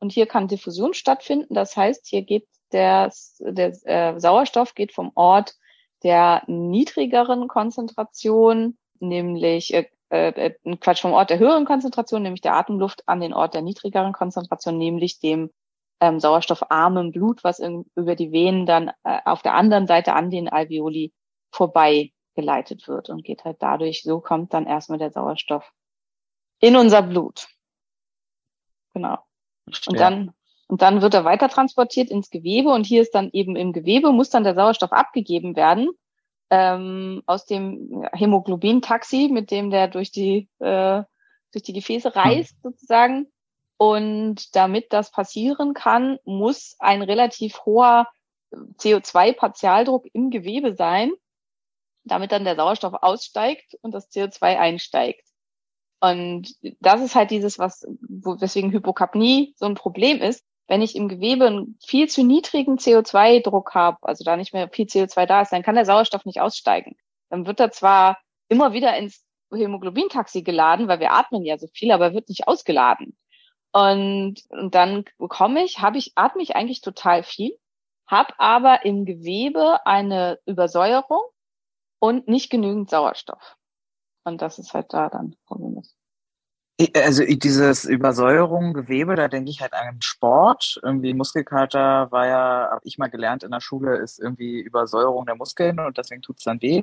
[0.00, 1.54] und hier kann Diffusion stattfinden.
[1.54, 5.54] Das heißt, hier geht der, der äh, Sauerstoff geht vom Ort
[6.02, 13.08] der niedrigeren Konzentration, nämlich äh, äh, Quatsch, vom Ort der höheren Konzentration, nämlich der Atemluft,
[13.08, 15.50] an den Ort der niedrigeren Konzentration, nämlich dem
[16.00, 20.30] ähm, sauerstoffarmen Blut, was in, über die Venen dann äh, auf der anderen Seite an
[20.30, 21.12] den Alveoli
[21.50, 25.70] vorbei geleitet wird und geht halt dadurch, so kommt dann erstmal der Sauerstoff
[26.60, 27.48] in unser Blut.
[28.94, 29.18] Genau.
[29.86, 30.34] Und dann,
[30.72, 34.10] und dann wird er weiter transportiert ins Gewebe und hier ist dann eben im Gewebe
[34.10, 35.90] muss dann der Sauerstoff abgegeben werden
[36.48, 41.02] ähm, aus dem Hämoglobin-Taxi, mit dem der durch die äh,
[41.52, 43.30] durch die Gefäße reist sozusagen.
[43.76, 48.08] Und damit das passieren kann, muss ein relativ hoher
[48.78, 51.12] CO2-Partialdruck im Gewebe sein,
[52.04, 55.28] damit dann der Sauerstoff aussteigt und das CO2 einsteigt.
[56.00, 60.42] Und das ist halt dieses, was, wo, weswegen Hypokapnie so ein Problem ist.
[60.68, 64.86] Wenn ich im Gewebe einen viel zu niedrigen CO2-Druck habe, also da nicht mehr viel
[64.86, 66.96] CO2 da ist, dann kann der Sauerstoff nicht aussteigen.
[67.30, 71.90] Dann wird er zwar immer wieder ins Hämoglobintaxi geladen, weil wir atmen ja so viel,
[71.90, 73.16] aber wird nicht ausgeladen.
[73.72, 77.58] Und, und dann bekomme ich, habe ich, atme ich eigentlich total viel,
[78.06, 81.22] habe aber im Gewebe eine Übersäuerung
[81.98, 83.56] und nicht genügend Sauerstoff.
[84.24, 85.82] Und das ist halt da dann Problem.
[86.94, 90.80] Also dieses Übersäuerung, Gewebe, da denke ich halt an Sport.
[90.82, 95.36] Irgendwie Muskelkater war ja, habe ich mal gelernt in der Schule, ist irgendwie Übersäuerung der
[95.36, 96.82] Muskeln und deswegen tut's dann weh.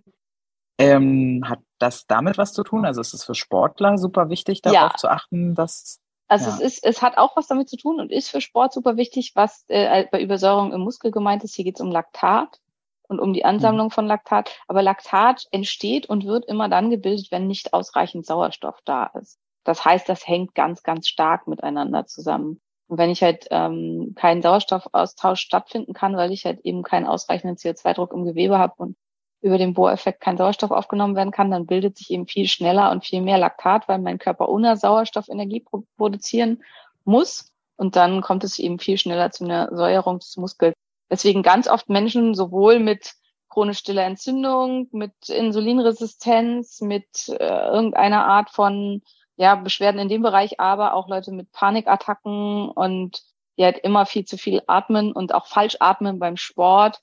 [0.78, 2.86] Ähm, hat das damit was zu tun?
[2.86, 4.98] Also ist es für Sportler super wichtig, darauf Ja.
[4.98, 6.56] zu achten, dass Also Ja.
[6.58, 9.32] es ist, es hat auch was damit zu tun und ist für Sport super wichtig,
[9.36, 11.56] was äh, bei Übersäuerung im Muskel gemeint ist.
[11.56, 12.60] Hier geht es um Laktat
[13.08, 14.56] und um die Ansammlung von Laktat.
[14.68, 19.40] Aber Laktat entsteht und wird immer dann gebildet, wenn nicht ausreichend Sauerstoff da ist.
[19.70, 22.60] Das heißt, das hängt ganz, ganz stark miteinander zusammen.
[22.88, 27.56] Und wenn ich halt ähm, keinen Sauerstoffaustausch stattfinden kann, weil ich halt eben keinen ausreichenden
[27.56, 28.98] CO2-Druck im Gewebe habe und
[29.42, 33.06] über den Bohreffekt kein Sauerstoff aufgenommen werden kann, dann bildet sich eben viel schneller und
[33.06, 36.64] viel mehr Laktat, weil mein Körper ohne Sauerstoff Energie pro produzieren
[37.06, 37.54] muss.
[37.78, 40.74] Und dann kommt es eben viel schneller zu einer Säuerung des Muskels.
[41.12, 43.14] Deswegen ganz oft Menschen sowohl mit
[43.50, 49.04] chronisch stiller Entzündung, mit Insulinresistenz, mit äh, irgendeiner Art von
[49.40, 53.24] ja, Beschwerden in dem Bereich, aber auch Leute mit Panikattacken und
[53.58, 57.02] die halt immer viel zu viel atmen und auch falsch atmen beim Sport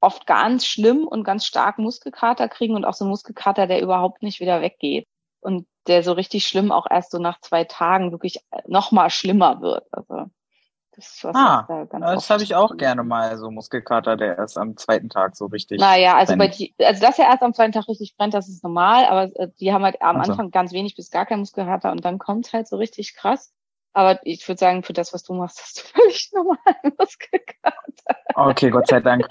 [0.00, 4.40] oft ganz schlimm und ganz stark Muskelkater kriegen und auch so Muskelkater, der überhaupt nicht
[4.40, 5.06] wieder weggeht
[5.40, 9.60] und der so richtig schlimm auch erst so nach zwei Tagen wirklich noch mal schlimmer
[9.60, 9.86] wird.
[9.92, 10.30] Also
[10.96, 15.36] das Ah, das habe ich auch gerne mal, so Muskelkater, der erst am zweiten Tag
[15.36, 15.80] so richtig.
[15.80, 16.52] Naja, also brennt.
[16.52, 19.40] bei die, also dass er erst am zweiten Tag richtig brennt, das ist normal, aber
[19.40, 20.32] äh, die haben halt am Ach so.
[20.32, 23.52] Anfang ganz wenig bis gar kein Muskelkater und dann kommt halt so richtig krass.
[23.92, 28.16] Aber ich würde sagen, für das, was du machst, hast du völlig normalen Muskelkater.
[28.34, 29.28] Okay, Gott sei Dank.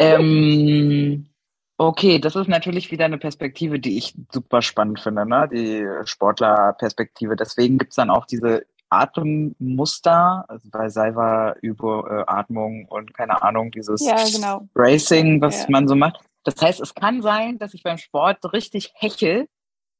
[0.00, 1.28] ähm,
[1.76, 5.48] okay, das ist natürlich wieder eine Perspektive, die ich super spannend finde, ne?
[5.52, 7.36] Die Sportlerperspektive.
[7.36, 14.16] Deswegen gibt's dann auch diese Atemmuster, also bei Salva Überatmung und keine Ahnung, dieses Ja,
[14.24, 14.68] genau.
[14.74, 15.66] Racing, was Ja.
[15.70, 16.20] man so macht.
[16.44, 19.48] Das heißt, es kann sein, dass ich beim Sport richtig hechel,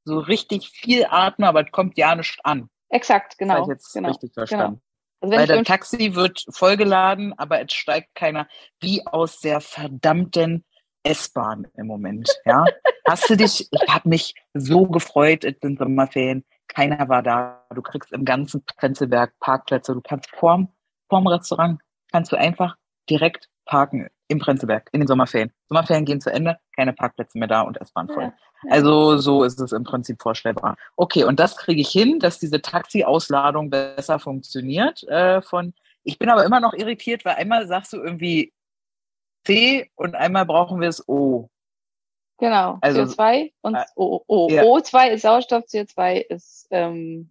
[0.04, 2.68] so richtig viel atme, aber es kommt ja nicht an.
[2.88, 3.54] Exakt, Das genau.
[3.54, 4.08] habe ich jetzt genau.
[4.10, 4.80] richtig verstanden.
[5.20, 8.46] Also wenn Weil der Taxi wird vollgeladen, aber es steigt keiner,
[8.80, 10.64] wie aus der verdammten
[11.02, 12.28] S-Bahn im Moment.
[12.44, 12.64] Ja,
[13.08, 13.68] hast du dich?
[13.70, 15.44] Ich habe mich so gefreut.
[15.44, 16.44] Es sind Sommerferien.
[16.76, 17.64] Keiner war da.
[17.74, 19.94] Du kriegst im ganzen Prenzlberg Parkplätze.
[19.94, 20.68] Du kannst vorm,
[21.08, 21.80] vorm Restaurant
[22.12, 22.76] kannst du einfach
[23.08, 25.50] direkt parken im Prenzlberg in den Sommerferien.
[25.70, 28.24] Sommerferien gehen zu Ende, keine Parkplätze mehr da und S-Bahn voll.
[28.24, 28.32] Ja.
[28.68, 30.76] Also so ist es im Prinzip vorstellbar.
[30.96, 35.02] Okay, und das kriege ich hin, dass diese Taxi-Ausladung besser funktioniert.
[35.04, 38.52] Äh, von, ich bin aber immer noch irritiert, weil einmal sagst du irgendwie
[39.46, 41.48] C und einmal brauchen wir es O.
[42.38, 44.22] Genau, Also, CO2 und äh, O.
[44.26, 44.48] O.
[44.50, 44.62] ja.
[44.62, 47.30] O2 ist Sauerstoff, CO2 ist ähm,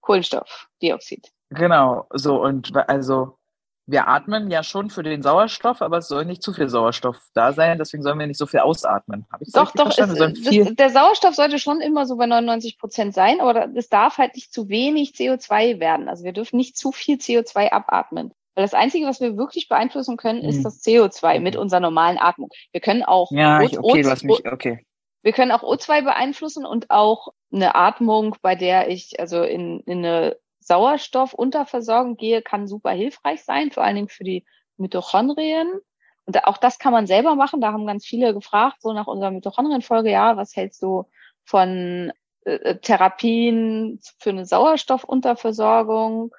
[0.00, 1.32] Kohlenstoffdioxid.
[1.50, 3.38] Genau, so und also
[3.86, 7.52] wir atmen ja schon für den Sauerstoff, aber es soll nicht zu viel Sauerstoff da
[7.52, 9.26] sein, deswegen sollen wir nicht so viel ausatmen.
[9.32, 13.12] Habe ich Doch, doch, es, das, der Sauerstoff sollte schon immer so bei 99 Prozent
[13.12, 16.08] sein, aber es darf halt nicht zu wenig CO2 werden.
[16.08, 18.32] Also wir dürfen nicht zu viel CO2 abatmen.
[18.54, 20.62] Weil das Einzige, was wir wirklich beeinflussen können, ist Hm.
[20.64, 22.50] das CO2 mit unserer normalen Atmung.
[22.70, 24.86] Wir können auch ja, O- ich, okay, O- mich, okay.
[25.22, 29.98] Wir können auch O2 beeinflussen und auch eine Atmung, bei der ich also in, in
[30.04, 34.44] eine Sauerstoffunterversorgung gehe, kann super hilfreich sein, vor allen Dingen für die
[34.76, 35.80] Mitochondrien.
[36.24, 37.60] Und auch das kann man selber machen.
[37.60, 41.04] Da haben ganz viele gefragt, so nach unserer Mitochondrienfolge, ja, was hältst du
[41.44, 42.12] von
[42.44, 46.32] äh, äh, Therapien für eine Sauerstoffunterversorgung?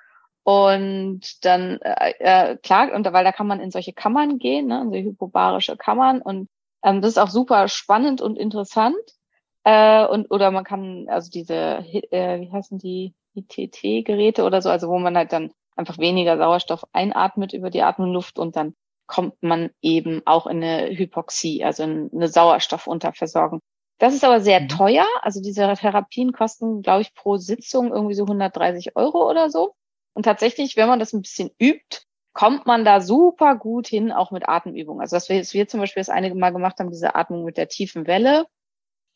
[0.43, 4.67] Und dann, äh, äh, klar, und da- weil da kann man in solche Kammern gehen,
[4.67, 6.49] ne, in so hypobarische Kammern und
[6.83, 8.95] ähm, das ist auch super spannend und interessant.
[9.63, 11.53] Äh, und oder man kann also diese,
[12.11, 16.83] äh, wie heißen die, ITT-Geräte oder so, also wo man halt dann einfach weniger Sauerstoff
[16.93, 18.75] einatmet über die Atemluft und dann
[19.07, 23.59] kommt man eben auch in eine Hypoxie, also in eine Sauerstoffunterversorgung.
[23.97, 24.67] Das ist aber sehr Mhm.
[24.67, 25.05] teuer.
[25.21, 29.73] Also diese Therapien kosten, glaube ich, pro Sitzung irgendwie so 130 Euro oder so.
[30.13, 32.01] Und tatsächlich, wenn man das ein bisschen übt,
[32.33, 35.01] kommt man da super gut hin, auch mit Atemübungen.
[35.01, 37.57] Also dass wir, dass wir zum Beispiel das einige Mal gemacht haben, diese Atmung mit
[37.57, 38.45] der tiefen Welle,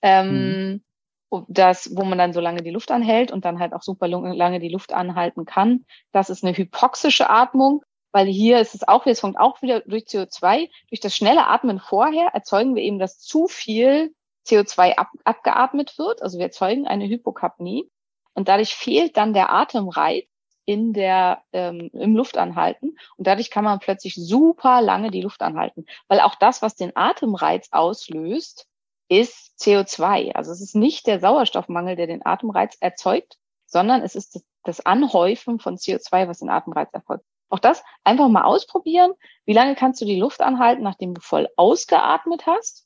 [0.02, 0.84] ähm,
[1.30, 4.08] und das, wo man dann so lange die Luft anhält und dann halt auch super
[4.08, 5.86] lang- lange die Luft anhalten kann.
[6.12, 10.06] Das ist eine hypoxische Atmung, weil hier ist es auch, es kommt auch wieder durch
[10.06, 10.70] CO2.
[10.90, 14.16] Durch das schnelle Atmen vorher erzeugen wir eben, dass zu viel
[14.48, 16.22] CO2 ab, abgeatmet wird.
[16.22, 17.90] Also wir erzeugen eine Hypokapnie
[18.34, 20.26] und dadurch fehlt dann der Atemreiz
[20.68, 25.86] in der ähm, im Luftanhalten und dadurch kann man plötzlich super lange die Luft anhalten,
[26.10, 28.68] weil auch das, was den Atemreiz auslöst,
[29.08, 30.34] ist CO2.
[30.34, 35.60] Also es ist nicht der Sauerstoffmangel, der den Atemreiz erzeugt, sondern es ist das Anhäufen
[35.60, 37.24] von CO2, was den Atemreiz erfolgt.
[37.50, 39.14] Auch das einfach mal ausprobieren.
[39.46, 42.86] Wie lange kannst du die Luft anhalten, nachdem du voll ausgeatmet hast?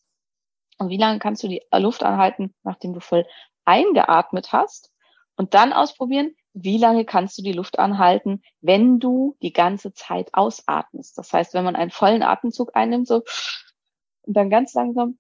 [0.78, 3.26] Und wie lange kannst du die Luft anhalten, nachdem du voll
[3.66, 4.92] eingeatmet hast?
[5.36, 10.34] Und dann ausprobieren, wie lange kannst du die Luft anhalten, wenn du die ganze Zeit
[10.34, 11.18] ausatmest.
[11.18, 13.24] Das heißt, wenn man einen vollen Atemzug einnimmt, so
[14.24, 15.18] und dann ganz langsam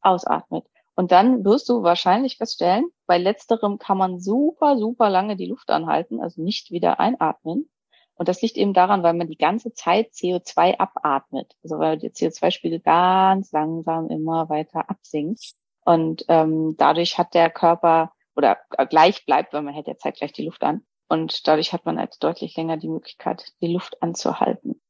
[0.00, 0.66] ausatmet.
[0.94, 5.70] Und dann wirst du wahrscheinlich feststellen, bei letzterem kann man super, super lange die Luft
[5.70, 7.68] anhalten, also nicht wieder einatmen.
[8.14, 11.54] Und das liegt eben daran, weil man die ganze Zeit CO2 abatmet.
[11.62, 15.52] Also weil der CO2-Spiegel ganz langsam immer weiter absinkt.
[15.84, 20.44] Und ähm, dadurch hat der Körper oder gleich bleibt, weil man hält ja zeitgleich die
[20.44, 20.82] Luft an.
[21.08, 24.80] Und dadurch hat man halt deutlich länger die Möglichkeit, die Luft anzuhalten.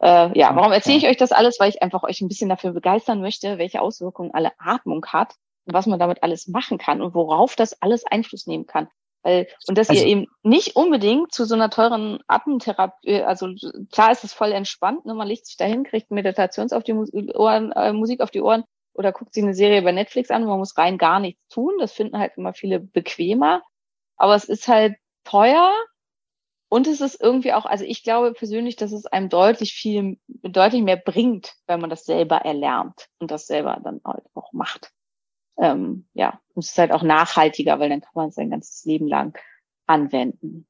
[0.00, 1.58] Äh, ja, warum erzähle ich euch das alles?
[1.60, 5.74] Weil ich einfach euch ein bisschen dafür begeistern möchte, welche Auswirkungen alle Atmung hat und
[5.74, 8.88] was man damit alles machen kann und worauf das alles Einfluss nehmen kann.
[9.22, 13.48] Weil, und dass also, ihr eben nicht unbedingt zu so einer teuren Atemtherapie, also
[13.90, 15.14] klar ist es voll entspannt, ne?
[15.14, 18.64] man legt sich dahin, kriegt Meditations auf die Ohren, äh, Musik auf die Ohren
[18.96, 21.74] oder guckt sich eine Serie bei Netflix an, man muss rein gar nichts tun.
[21.78, 23.62] Das finden halt immer viele bequemer.
[24.16, 25.72] Aber es ist halt teuer
[26.68, 30.82] und es ist irgendwie auch, also ich glaube persönlich, dass es einem deutlich viel, deutlich
[30.82, 34.92] mehr bringt, wenn man das selber erlernt und das selber dann halt auch macht.
[35.58, 38.84] Ähm, ja, und es ist halt auch nachhaltiger, weil dann kann man es sein ganzes
[38.84, 39.38] Leben lang
[39.86, 40.66] anwenden.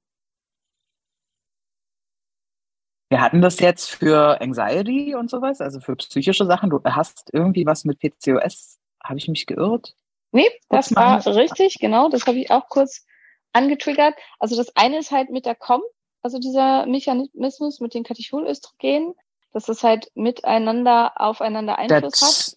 [3.09, 6.71] Wir hatten das jetzt für Anxiety und sowas, also für psychische Sachen.
[6.71, 8.79] Du hast irgendwie was mit PCOS.
[9.03, 9.95] Habe ich mich geirrt?
[10.33, 12.09] Nee, das war richtig, genau.
[12.09, 13.07] Das habe ich auch kurz
[13.53, 14.15] angetriggert.
[14.39, 15.83] Also das eine ist halt mit der COM,
[16.23, 19.15] also dieser Mechanismus mit den Katecholöstrogenen,
[19.53, 22.56] dass das halt miteinander aufeinander Einfluss das, hat.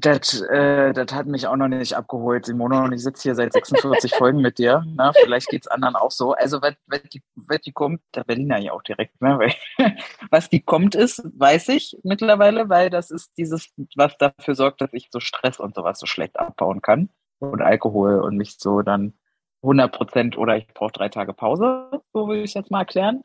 [0.00, 2.82] Das, äh, das hat mich auch noch nicht abgeholt, Simone.
[2.82, 4.84] Und ich sitze hier seit 46 Folgen mit dir.
[4.94, 6.34] Na, vielleicht geht's anderen auch so.
[6.34, 9.38] Also, wenn, wenn, die, wenn die kommt, der Berliner ja auch direkt, ne?
[10.30, 14.92] Was die kommt ist, weiß ich mittlerweile, weil das ist dieses, was dafür sorgt, dass
[14.92, 17.08] ich so Stress und sowas so schlecht abbauen kann.
[17.40, 19.14] Und Alkohol und mich so dann
[19.62, 23.24] 100 Prozent oder ich brauche drei Tage Pause, so will ich jetzt mal erklären.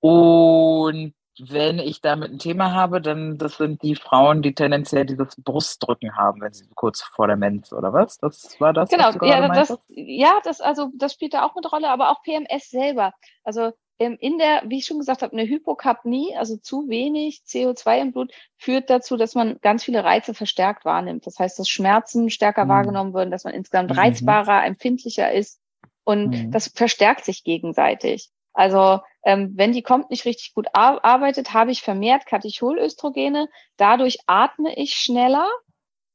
[0.00, 5.36] Und wenn ich damit ein Thema habe, dann das sind die Frauen, die tendenziell dieses
[5.36, 8.18] Brustdrücken haben, wenn sie kurz vor der Menz oder was?
[8.18, 8.90] Das war das.
[8.90, 12.70] Genau, ja, das, ja, das also das spielt da auch eine Rolle, aber auch PMS
[12.70, 13.12] selber.
[13.44, 18.00] Also ähm, in der, wie ich schon gesagt habe, eine Hypokapnie, also zu wenig CO2
[18.00, 21.26] im Blut, führt dazu, dass man ganz viele Reize verstärkt wahrnimmt.
[21.26, 22.70] Das heißt, dass Schmerzen stärker mhm.
[22.70, 23.98] wahrgenommen werden, dass man insgesamt mhm.
[23.98, 25.60] reizbarer, empfindlicher ist.
[26.04, 26.50] Und mhm.
[26.50, 28.30] das verstärkt sich gegenseitig.
[28.52, 33.48] Also ähm, wenn die kommt nicht richtig gut ar arbeitet, habe ich vermehrt Katecholöstrogene.
[33.76, 35.48] Dadurch atme ich schneller.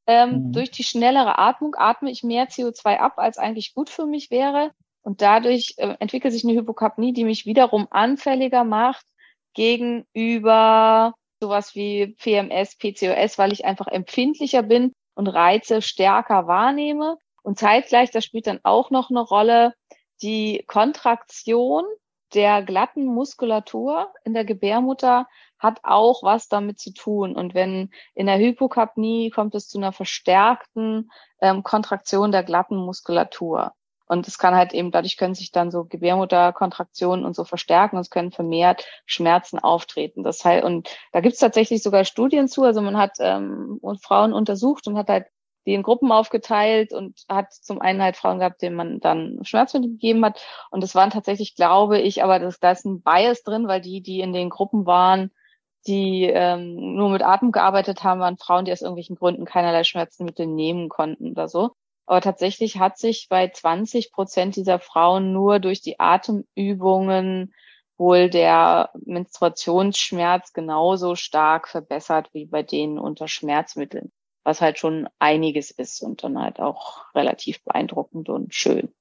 [0.08, 0.52] Ähm, mhm.
[0.52, 4.72] Durch die schnellere Atmung atme ich mehr CO2 ab, als eigentlich gut für mich wäre.
[5.02, 9.06] Und dadurch äh, entwickelt sich eine Hypokapnie, die mich wiederum anfälliger macht
[9.54, 17.18] gegenüber sowas wie PMS, PCOS, weil ich einfach empfindlicher bin und Reize stärker wahrnehme.
[17.44, 19.74] Und zeitgleich, das spielt dann auch noch eine Rolle,
[20.22, 21.84] die Kontraktion
[22.36, 27.36] der glatten Muskulatur in der Gebärmutter hat auch was damit zu tun.
[27.36, 31.10] Und wenn in der Hypokapnie kommt es zu einer verstärkten
[31.42, 33.72] ähm, Kontraktion der glatten Muskulatur.
[34.08, 38.02] Und es kann halt eben, dadurch können sich dann so Gebärmutterkontraktionen und so verstärken und
[38.02, 40.24] es können vermehrt Schmerzen auftreten.
[40.24, 42.64] Das heißt, und da gibt es tatsächlich sogar Studien zu.
[42.64, 45.26] Also man hat ähm, Frauen untersucht und hat halt
[45.66, 49.92] die in Gruppen aufgeteilt und hat zum einen halt Frauen gehabt, denen man dann Schmerzmittel
[49.92, 50.42] gegeben hat.
[50.70, 54.02] Und das waren tatsächlich, glaube ich, aber das, da ist ein Bias drin, weil die,
[54.02, 55.32] die in den Gruppen waren,
[55.88, 60.48] die ähm, nur mit Atem gearbeitet haben, waren Frauen, die aus irgendwelchen Gründen keinerlei Schmerzmittel
[60.48, 61.72] nehmen konnten oder so.
[62.08, 67.54] Aber tatsächlich hat sich bei 20 Prozent dieser Frauen nur durch die Atemübungen
[67.98, 74.12] wohl der Menstruationsschmerz genauso stark verbessert wie bei denen unter Schmerzmitteln
[74.46, 78.94] was halt schon einiges ist und dann halt auch relativ beeindruckend und schön.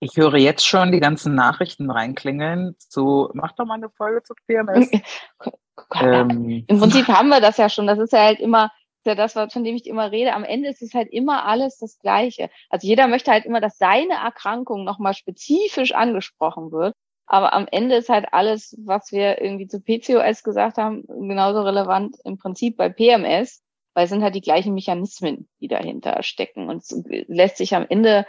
[0.00, 4.34] Ich höre jetzt schon die ganzen Nachrichten reinklingeln zu, mach doch mal eine Folge zu
[4.48, 4.90] PMS.
[5.94, 6.64] ähm.
[6.66, 7.86] Im Prinzip haben wir das ja schon.
[7.86, 8.72] Das ist ja halt immer,
[9.04, 10.32] ja das, von dem ich immer rede.
[10.32, 12.50] Am Ende ist es halt immer alles das Gleiche.
[12.68, 16.96] Also jeder möchte halt immer, dass seine Erkrankung nochmal spezifisch angesprochen wird.
[17.26, 22.16] Aber am Ende ist halt alles, was wir irgendwie zu PCOS gesagt haben, genauso relevant
[22.24, 23.62] im Prinzip bei PMS,
[23.94, 26.68] weil es sind halt die gleichen Mechanismen, die dahinter stecken.
[26.68, 28.26] Und es lässt sich am Ende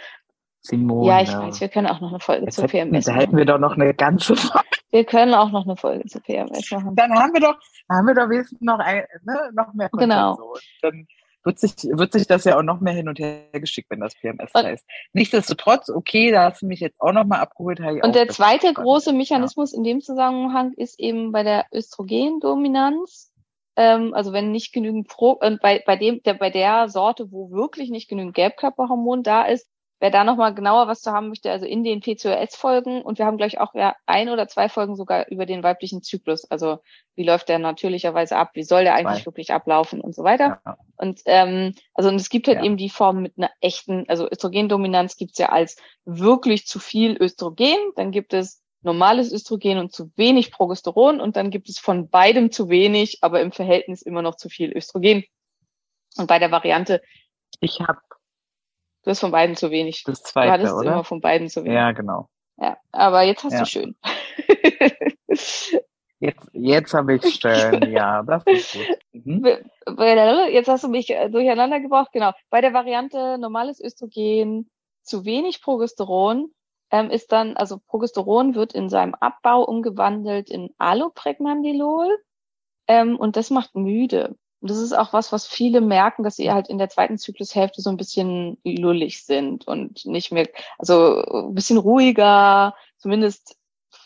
[0.62, 1.08] Simone.
[1.08, 3.32] Ja, ich weiß, wir können auch noch eine Folge Jetzt zu hätten, PMS da hätten
[3.32, 3.38] machen.
[3.38, 4.68] wir doch noch eine ganze Folge.
[4.91, 6.96] Wir können auch noch eine Folge zu PMS machen.
[6.96, 7.58] Dann haben wir doch,
[7.89, 10.36] haben wir doch wenigstens noch, ein, ne, noch mehr Genau.
[10.36, 10.44] So.
[10.44, 11.08] Und dann
[11.44, 14.16] wird sich, wird sich das ja auch noch mehr hin und her geschickt, wenn das
[14.16, 14.86] PMS Und- heißt.
[15.14, 17.80] Nichtsdestotrotz, okay, da hast du mich jetzt auch noch mal abgeholt.
[17.80, 23.32] Und der zweite große Mechanismus in dem Zusammenhang ist eben bei der Östrogendominanz.
[23.76, 27.50] Ähm, also wenn nicht genügend Pro, äh, bei, bei dem, der, bei der Sorte, wo
[27.50, 29.68] wirklich nicht genügend Gelbkörperhormon da ist,
[30.04, 33.38] wer da nochmal genauer was zu haben möchte, also in den PCOS-Folgen und wir haben
[33.38, 36.43] gleich auch ja ein oder zwei Folgen sogar über den weiblichen Zyklus.
[36.51, 36.80] Also
[37.16, 39.28] wie läuft der natürlicherweise ab, wie soll der eigentlich Zwei.
[39.28, 40.60] wirklich ablaufen und so weiter.
[40.66, 40.78] Ja.
[40.97, 42.66] Und ähm, also und es gibt halt Ja.
[42.66, 47.78] eben die Form mit einer echten, also Östrogendominanz gibt's ja als wirklich zu viel Östrogen,
[47.95, 52.51] dann gibt es normales Östrogen und zu wenig Progesteron und dann gibt es von beidem
[52.51, 55.24] zu wenig, aber im Verhältnis immer noch zu viel Östrogen.
[56.18, 57.01] Und bei der Variante,
[57.62, 58.01] Ich habe
[59.04, 60.04] du hast von beiden zu wenig.
[60.06, 60.93] das Du zweite, hattest oder?
[60.93, 61.76] immer von beiden zu wenig.
[61.76, 62.30] Ja, genau.
[62.58, 63.60] Ja, aber jetzt hast Ja.
[63.60, 63.95] du schön.
[66.20, 68.99] Jetzt, jetzt habe ich schön, ja, das ist gut.
[69.12, 69.45] Mhm.
[70.51, 72.12] Jetzt hast du mich äh, durcheinander gebracht.
[72.14, 72.32] Genau.
[72.49, 74.70] Bei der Variante normales Östrogen,
[75.01, 76.49] zu wenig Progesteron,
[76.91, 82.18] ähm, ist dann, also Progesteron wird in seinem Abbau umgewandelt in Allopregnandilol.
[82.88, 84.38] Ähm, und das macht müde.
[84.64, 87.82] Und das ist auch was, was viele merken, dass sie halt in der zweiten Zyklushälfte
[87.82, 90.47] so ein bisschen lullig sind und nicht mehr,
[90.80, 93.57] also ein bisschen ruhiger, zumindest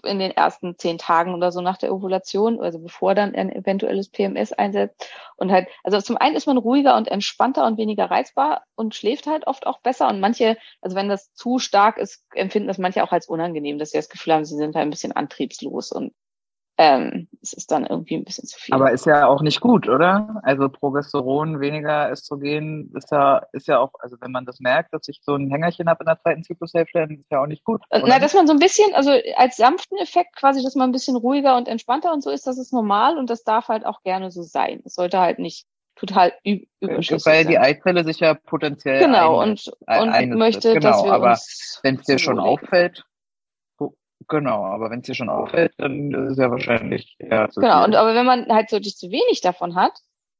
[0.03, 4.10] in den ersten zehn Tagen oder so nach der Ovulation, also bevor dann ein eventuelles
[4.10, 5.08] PMS einsetzt.
[5.36, 9.28] Und halt, also zum einen ist man ruhiger und entspannter und weniger reizbar und schläft
[9.28, 10.08] halt oft auch besser.
[10.08, 13.91] Und manche, also wenn das zu stark ist, empfinden das manche auch als unangenehm, dass
[13.91, 16.14] sie das Gefühl haben, sie sind halt ein bisschen antriebslos und
[16.80, 18.76] ähm, es ist dann irgendwie ein bisschen zu viel.
[18.76, 20.40] Aber ist ja auch nicht gut, oder?
[20.44, 25.08] Also Progesteron, weniger Östrogen ist ja, ist ja auch, also wenn man das merkt, dass
[25.08, 27.82] ich so ein Hängerchen habe in der zweiten Zyklushälfte, dann ist ja auch nicht gut.
[27.90, 28.08] Äh, oder?
[28.10, 31.16] Na, dass man so ein bisschen, also als sanften Effekt quasi, dass man ein bisschen
[31.16, 34.30] ruhiger und entspannter und so ist, das ist normal und das darf halt auch gerne
[34.30, 34.82] so sein.
[34.86, 35.66] Es sollte halt nicht
[35.96, 36.32] total
[36.80, 37.58] überschüssig Weil die.
[37.58, 39.74] Eizelle sich ja potenziell Genau, einnistet.
[39.80, 41.40] und, Ein- und möchte, genau, dass wir aber
[41.82, 43.04] Wenn es dir schon auffällt,
[44.28, 47.78] genau, aber wenn es dir schon auffällt, dann ist es ja wahrscheinlich eher zu Genau,
[47.78, 47.86] viel.
[47.86, 49.94] und aber wenn man halt so zu wenig davon hat,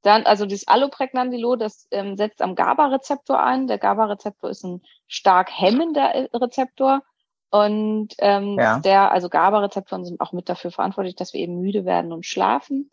[0.04, 3.68] dann, also das Allopregnandilol, das ähm, setzt am GABA-Rezeptor ein.
[3.68, 7.02] Der GABA-Rezeptor ist ein stark hemmender äh, Rezeptor.
[7.50, 8.80] Und ähm, Ja.
[8.80, 12.92] der, also GABA-Rezeptoren sind auch mit dafür verantwortlich, dass wir eben müde werden und schlafen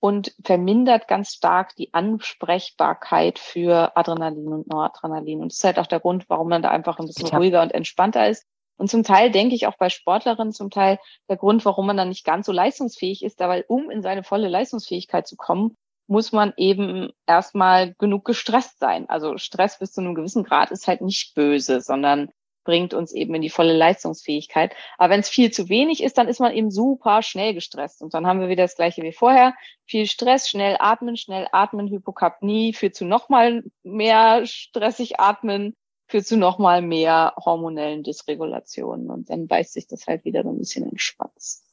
[0.00, 5.40] und vermindert ganz stark die Ansprechbarkeit für Adrenalin und Noradrenalin.
[5.40, 7.62] Und das ist halt auch der Grund, warum man da einfach ein bisschen hab- ruhiger
[7.62, 8.46] und entspannter ist.
[8.76, 10.98] Und zum Teil denke ich auch bei Sportlerinnen, zum Teil
[11.28, 14.48] der Grund, warum man dann nicht ganz so leistungsfähig ist, weil um in seine volle
[14.48, 19.08] Leistungsfähigkeit zu kommen, muss man eben erstmal genug gestresst sein.
[19.08, 22.30] Also Stress bis zu einem gewissen Grad ist halt nicht böse, sondern
[22.64, 24.74] bringt uns eben in die volle Leistungsfähigkeit.
[24.98, 28.02] Aber wenn es viel zu wenig ist, dann ist man eben super schnell gestresst.
[28.02, 29.54] Und dann haben wir wieder das gleiche wie vorher.
[29.86, 35.74] Viel Stress, schnell atmen, schnell atmen, Hypokapnie führt zu nochmal mehr stressig atmen,
[36.14, 39.10] führt zu nochmal mehr hormonellen Dysregulationen.
[39.10, 41.64] Und dann beißt sich das halt wieder so ein bisschen in den Schwanz.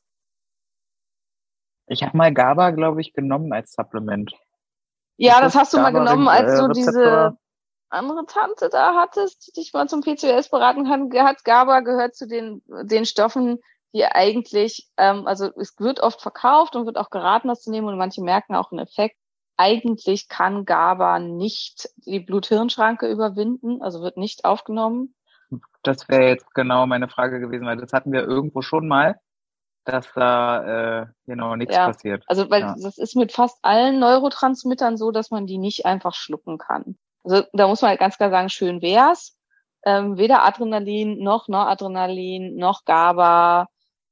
[1.86, 4.34] Ich habe mal GABA, glaube ich, genommen als Supplement.
[5.18, 6.74] Ja, das das hast du mal genommen, als du Rezeptor?
[6.74, 7.38] diese
[7.90, 12.26] andere Tante da hattest, die dich mal zum PCOS beraten hat, hat GABA gehört zu
[12.26, 13.60] den, den Stoffen,
[13.94, 17.90] die eigentlich, ähm, also es wird oft verkauft und wird auch geraten, das zu nehmen
[17.90, 19.18] und manche merken auch einen Effekt.
[19.58, 25.16] Eigentlich kann GABA nicht die Blut-Hirn-Schranke überwinden, also wird nicht aufgenommen.
[25.84, 29.20] Das wäre jetzt genau meine Frage gewesen, weil das hatten wir irgendwo schon mal,
[29.84, 31.88] dass da äh, genau nichts Ja.
[31.88, 32.24] passiert.
[32.28, 32.76] Also weil Ja.
[32.80, 36.98] das ist mit fast allen Neurotransmittern so, dass man die nicht einfach schlucken kann.
[37.24, 39.38] Also da muss man halt ganz klar sagen, schön wär's.
[39.84, 43.68] Ähm, weder Adrenalin noch Noradrenalin noch GABA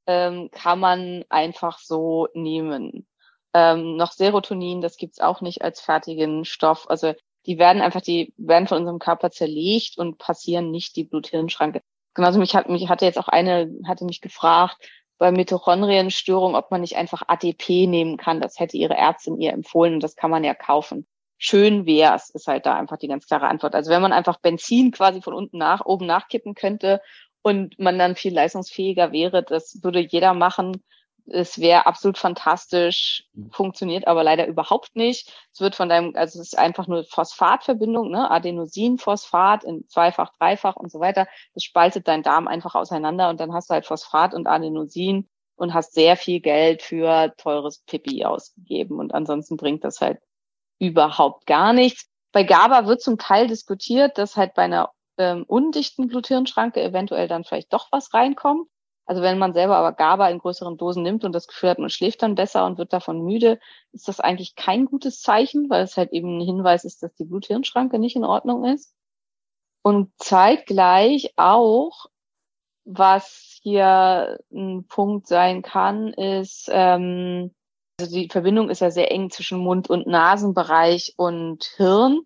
[0.07, 3.07] ähm, kann man einfach so nehmen.
[3.53, 6.89] Ähm, noch Serotonin, das gibt's auch nicht als fertigen Stoff.
[6.89, 7.13] Also
[7.45, 11.81] die werden einfach, die werden von unserem Körper zerlegt und passieren nicht die Blut-Hirn-Schranke.
[12.13, 14.77] Genauso mich hat mich hatte jetzt auch eine, hatte mich gefragt,
[15.19, 18.41] bei Mitochondrienstörung, ob man nicht einfach ATP nehmen kann.
[18.41, 21.05] Das hätte ihre Ärztin ihr empfohlen und das kann man ja kaufen.
[21.37, 23.75] Schön wär's, ist halt da einfach die ganz klare Antwort.
[23.75, 27.01] Also wenn man einfach Benzin quasi von unten nach, oben nachkippen könnte
[27.41, 30.83] und man dann viel leistungsfähiger wäre, das würde jeder machen.
[31.27, 35.31] Es wäre absolut fantastisch, funktioniert aber leider überhaupt nicht.
[35.53, 38.29] Es wird von deinem, also es ist einfach nur Phosphatverbindung, ne?
[38.31, 41.27] Adenosinphosphat in zweifach, dreifach und so weiter.
[41.53, 45.73] Das spaltet deinen Darm einfach auseinander und dann hast du halt Phosphat und Adenosin und
[45.73, 48.99] hast sehr viel Geld für teures Pipi ausgegeben.
[48.99, 50.19] Und ansonsten bringt das halt
[50.79, 52.07] überhaupt gar nichts.
[52.31, 57.43] Bei GABA wird zum Teil diskutiert, dass halt bei einer ähm, undichten Blut-Hirn-Schranke eventuell dann
[57.43, 58.67] vielleicht doch was reinkommt.
[59.09, 61.89] Also wenn man selber aber GABA in größeren Dosen nimmt und das Gefühl hat, man
[61.89, 63.59] schläft dann besser und wird davon müde,
[63.91, 67.25] ist das eigentlich kein gutes Zeichen, weil es halt eben ein Hinweis ist, dass die
[67.25, 68.93] Blut-Hirn-Schranke nicht in Ordnung ist.
[69.81, 72.05] Und zeitgleich auch,
[72.85, 77.55] was hier ein Punkt sein kann, ist, ähm,
[77.99, 82.19] also die Verbindung ist ja sehr eng zwischen Mund- und Nasenbereich und Hirn.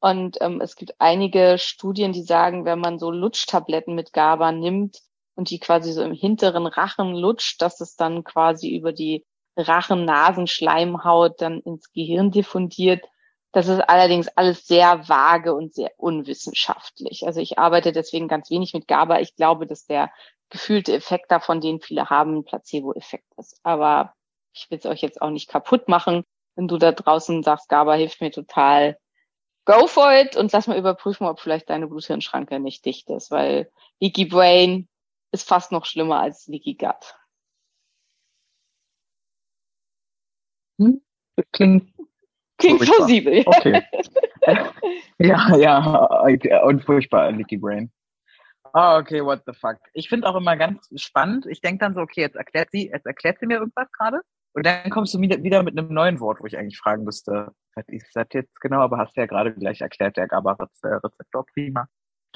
[0.00, 5.00] Und ähm, es gibt einige Studien, die sagen, wenn man so Lutschtabletten mit GABA nimmt,
[5.36, 9.24] und die quasi so im hinteren Rachen lutscht, dass es dann quasi über die
[9.56, 13.04] Rachen-Nasenschleimhaut dann ins Gehirn diffundiert.
[13.52, 17.26] Das ist allerdings alles sehr vage und sehr unwissenschaftlich.
[17.26, 19.20] Also ich arbeite deswegen ganz wenig mit GABA.
[19.20, 20.10] Ich glaube, dass der
[20.50, 23.58] gefühlte Effekt davon, den viele haben, Placebo-Effekt ist.
[23.62, 24.14] Aber
[24.52, 26.24] ich will es euch jetzt auch nicht kaputt machen.
[26.54, 28.98] Wenn du da draußen sagst, GABA hilft mir total,
[29.64, 33.70] go for it und lass mal überprüfen, ob vielleicht deine Bluthirnschranke nicht dicht ist, weil
[34.00, 34.88] Leaky Brain
[35.32, 37.14] ist fast noch schlimmer als Leaky Gut.
[40.78, 41.02] Hm?
[41.52, 41.92] Klingt,
[42.58, 42.96] Klingt furchtbar.
[42.96, 43.42] plausibel.
[43.46, 43.82] Okay.
[45.18, 47.90] ja, ja, und furchtbar, Leaky Brain.
[48.72, 49.78] Ah, okay, what the fuck.
[49.94, 51.46] Ich finde auch immer ganz spannend.
[51.46, 54.20] Ich denke dann so, okay, jetzt erklärt sie, jetzt erklärt sie mir irgendwas gerade.
[54.52, 57.52] Und dann kommst du wieder, wieder mit einem neuen Wort, wo ich eigentlich fragen müsste,
[57.74, 58.80] was ist das jetzt genau?
[58.80, 61.86] Aber hast du ja gerade gleich erklärt, der GABA-Rezeptor, prima.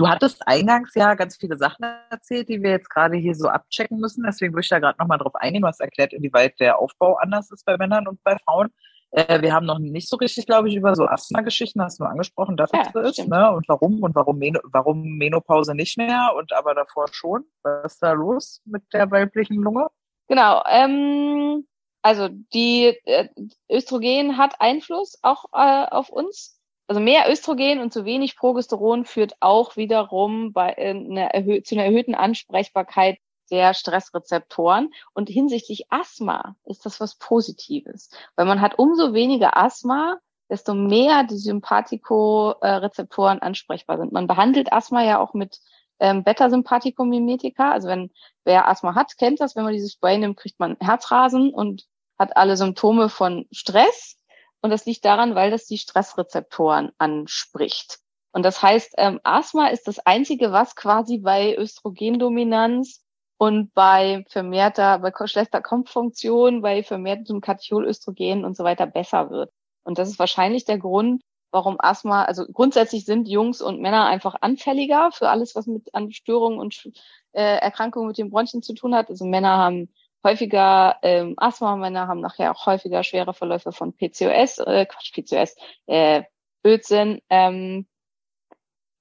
[0.00, 4.00] Du hattest eingangs ja ganz viele Sachen erzählt, die wir jetzt gerade hier so abchecken
[4.00, 4.24] müssen.
[4.24, 5.66] Deswegen würde ich da gerade nochmal drauf eingehen.
[5.66, 8.70] Hast erklärt, inwieweit der Aufbau anders ist bei Männern und bei Frauen.
[9.10, 12.12] Äh, wir haben noch nicht so richtig, glaube ich, über so Asthma-Geschichten, hast du nur
[12.12, 13.52] angesprochen, dass Ja, es so ist, ne?
[13.52, 17.44] Und warum und warum, Meno warum Menopause nicht mehr und aber davor schon.
[17.62, 19.88] Was ist da los mit der weiblichen Lunge?
[20.28, 20.62] Genau.
[20.66, 21.66] Ähm,
[22.00, 23.28] also die äh,
[23.70, 26.58] Östrogen hat Einfluss auch äh, auf uns.
[26.90, 31.30] Also mehr Östrogen und zu wenig Progesteron führt auch wiederum bei äh, einer
[31.62, 33.18] zu einer erhöhten Ansprechbarkeit
[33.52, 34.92] der Stressrezeptoren.
[35.14, 40.18] Und hinsichtlich Asthma ist das was Positives, weil man hat umso weniger Asthma,
[40.48, 44.10] desto mehr die Sympathiko-Rezeptoren ansprechbar sind.
[44.10, 45.60] Man behandelt Asthma ja auch mit
[46.00, 47.70] ähm, Beta-Sympathikomimetika.
[47.70, 48.10] Also wenn
[48.42, 49.54] wer Asthma hat, kennt das.
[49.54, 51.86] Wenn man dieses Spray nimmt, kriegt man Herzrasen und
[52.18, 54.19] hat alle Symptome von Stress.
[54.62, 57.98] Und das liegt daran, weil das die Stressrezeptoren anspricht.
[58.32, 63.02] Und das heißt, ähm, Asthma ist das Einzige, was quasi bei Östrogendominanz
[63.38, 69.50] und bei vermehrter, bei schlechter Kompfunktion, bei vermehrtem Katecholöstrogen und so weiter besser wird.
[69.82, 74.36] Und das ist wahrscheinlich der Grund, warum Asthma, also grundsätzlich sind Jungs und Männer einfach
[74.40, 76.90] anfälliger für alles, was mit an Störungen und
[77.32, 79.08] äh, Erkrankungen mit den Bronchien zu tun hat.
[79.08, 79.88] Also Männer haben
[80.24, 85.56] häufiger ähm, Asthma, Männer haben nachher auch häufiger schwere Verläufe von PCOS, äh, Quatsch, PCOS,
[85.86, 86.22] äh,
[86.62, 87.20] Blödsinn.
[87.30, 87.86] Ähm,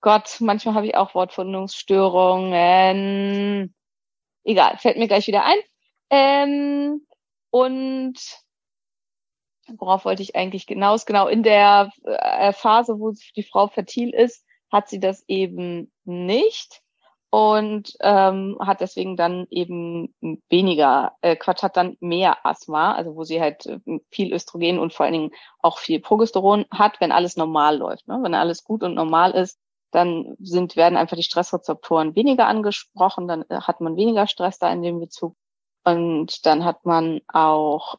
[0.02, 3.76] Gott, manchmal habe ich auch Wortfindungsstörungen.
[4.44, 5.58] Egal, fällt mir gleich wieder ein.
[6.10, 7.06] Ähm,
[7.50, 8.18] und
[9.68, 11.06] worauf wollte ich eigentlich hinaus?
[11.06, 16.82] Genau, in der äh, Phase, wo die Frau fertil ist, hat sie das eben nicht
[17.32, 20.14] und ähm, hat deswegen dann eben
[20.50, 24.94] weniger, äh, Quatsch, hat dann mehr Asthma, also wo sie halt äh, viel Östrogen und
[24.94, 28.08] vor allen Dingen auch viel Progesteron hat, wenn alles normal läuft.
[28.08, 28.20] Ne?
[28.22, 29.60] Wenn alles gut und normal ist,
[29.92, 34.72] dann sind, werden einfach die Stressrezeptoren weniger angesprochen, dann äh, hat man weniger Stress da
[34.72, 35.36] in dem Bezug.
[35.84, 37.96] Und dann hat man auch,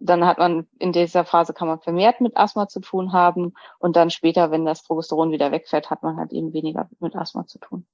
[0.00, 3.96] dann hat man in dieser Phase kann man vermehrt mit Asthma zu tun haben und
[3.96, 7.58] dann später, wenn das Progesteron wieder wegfällt, hat man halt eben weniger mit Asthma zu
[7.58, 7.86] tun.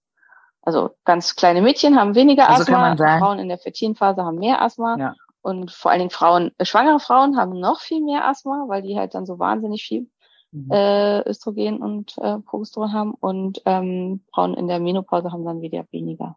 [0.63, 4.61] Also ganz kleine Mädchen haben weniger Also Asthma, Frauen in der fertilen Phase haben mehr
[4.61, 5.15] Asthma Ja.
[5.43, 8.99] und vor allen Dingen Frauen, äh, schwangere Frauen haben noch viel mehr Asthma, weil die
[8.99, 10.11] halt dann so wahnsinnig viel
[10.53, 10.71] Mhm.
[10.73, 15.87] äh, Östrogen und äh, Progesteron haben und ähm, Frauen in der Menopause haben dann wieder
[15.93, 16.37] weniger.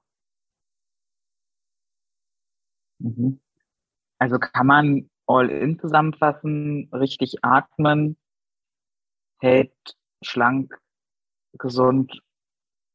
[2.99, 3.39] Mhm.
[4.19, 8.15] Also kann man all in zusammenfassen, richtig atmen,
[9.39, 9.73] hält
[10.21, 10.79] schlank,
[11.57, 12.21] gesund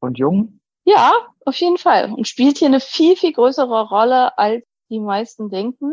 [0.00, 0.57] und jung.
[0.88, 1.12] Ja,
[1.44, 2.10] auf jeden Fall.
[2.10, 5.92] Und spielt hier eine viel, viel größere Rolle, als die meisten denken.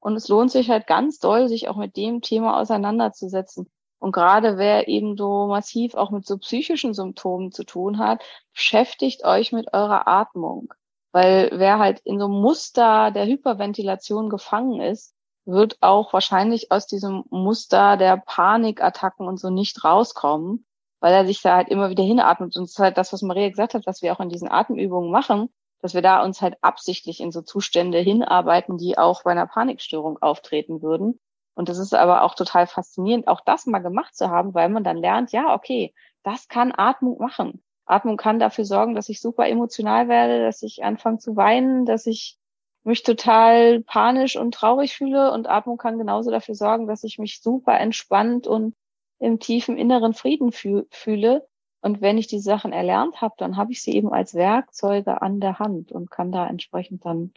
[0.00, 3.70] Und es lohnt sich halt ganz doll, sich auch mit dem Thema auseinanderzusetzen.
[4.00, 9.24] Und gerade wer eben so massiv auch mit so psychischen Symptomen zu tun hat, beschäftigt
[9.24, 10.74] euch mit eurer Atmung.
[11.12, 15.14] Weil wer halt in so einem Muster der Hyperventilation gefangen ist,
[15.44, 20.66] wird auch wahrscheinlich aus diesem Muster der Panikattacken und so nicht rauskommen,
[21.04, 22.56] weil er sich da halt immer wieder hinatmet.
[22.56, 25.10] Und das ist halt das, was Maria gesagt hat, was wir auch in diesen Atemübungen
[25.10, 25.50] machen,
[25.82, 30.16] dass wir da uns halt absichtlich in so Zustände hinarbeiten, die auch bei einer Panikstörung
[30.22, 31.20] auftreten würden.
[31.54, 34.82] Und das ist aber auch total faszinierend, auch das mal gemacht zu haben, weil man
[34.82, 35.92] dann lernt, ja, okay,
[36.22, 37.62] das kann Atmung machen.
[37.84, 42.06] Atmung kann dafür sorgen, dass ich super emotional werde, dass ich anfange zu weinen, dass
[42.06, 42.38] ich
[42.82, 47.42] mich total panisch und traurig fühle und Atmung kann genauso dafür sorgen, dass ich mich
[47.42, 48.74] super entspannt und
[49.18, 51.46] im tiefen inneren Frieden füh fühle.
[51.80, 55.40] Und wenn ich die Sachen erlernt habe, dann habe ich sie eben als Werkzeuge an
[55.40, 57.32] der Hand und kann da entsprechend dann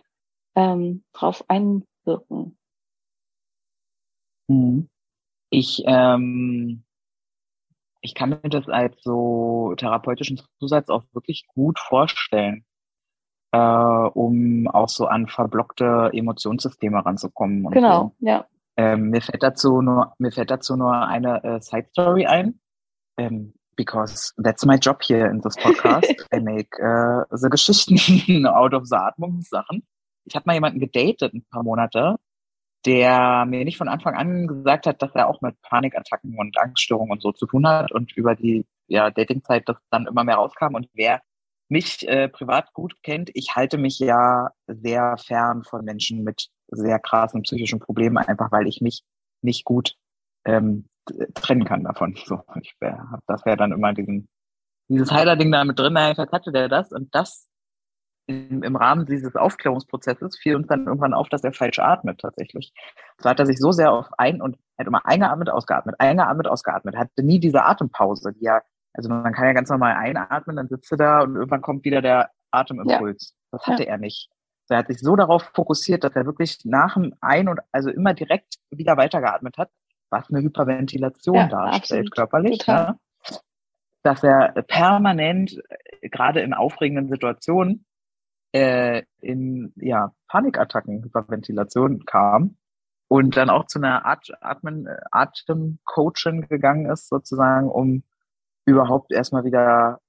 [0.56, 2.58] ähm, drauf einwirken.
[4.48, 4.90] Mhm.
[5.50, 6.84] Ich, ähm,
[8.02, 12.66] ich kann mir das als so therapeutischen Zusatz auch wirklich gut vorstellen,
[13.52, 17.70] äh, um auch so an verblockte Emotionssysteme ranzukommen.
[17.72, 18.26] Genau, so.
[18.26, 18.46] ja.
[18.78, 22.60] Ähm, mir fällt dazu nur, mir fällt dazu nur eine äh, Side Story ein.
[23.18, 26.14] Ähm, because that's my job here in this podcast.
[26.34, 29.84] I make äh, the Geschichten out of the Atmungssachen.
[30.26, 32.18] Ich habe mal jemanden gedatet ein paar Monate,
[32.86, 37.12] der mir nicht von Anfang an gesagt hat, dass er auch mit Panikattacken und Angststörungen
[37.14, 40.76] und so zu tun hat und über die ja, Datingzeit das dann immer mehr rauskam
[40.76, 41.22] und wer
[41.70, 47.00] mich äh, privat gut kennt, ich halte mich ja sehr fern von Menschen mit sehr
[47.00, 49.04] krassen psychischen Problemen, einfach weil ich mich
[49.42, 49.96] nicht gut
[50.46, 50.88] ähm,
[51.34, 52.16] trennen kann davon.
[52.26, 54.28] So, ich wär, das wäre dann immer diesen,
[54.90, 57.48] dieses Heiler-Ding da mit drin, naja, hatte der das und das
[58.28, 62.74] im, im Rahmen dieses Aufklärungsprozesses fiel uns dann irgendwann auf, dass er falsch atmet tatsächlich.
[63.18, 66.96] So hat er sich so sehr auf ein und hat immer eingeatmet, ausgeatmet, eingeatmet, ausgeatmet,
[66.98, 68.62] hatte nie diese Atempause, die ja,
[68.94, 72.02] also man kann ja ganz normal einatmen, dann sitzt er da und irgendwann kommt wieder
[72.02, 73.34] der Atemimpuls.
[73.52, 74.30] Das hatte er nicht.
[74.70, 78.14] Er hat sich so darauf fokussiert, dass er wirklich nach dem Ein- und also immer
[78.14, 79.70] direkt wieder weitergeatmet hat,
[80.10, 82.12] was eine Hyperventilation Ja, darstellt, absolut.
[82.16, 82.66] körperlich.
[82.68, 82.98] Ja.
[84.04, 85.62] Dass er permanent,
[86.02, 87.86] äh, gerade in aufregenden Situationen,
[88.54, 92.58] äh, in ja, Panikattacken, Hyperventilation kam
[93.08, 98.04] und dann auch zu einer At Atmen, äh, Atemcoaching gegangen ist, sozusagen, um
[98.66, 100.00] überhaupt erstmal wieder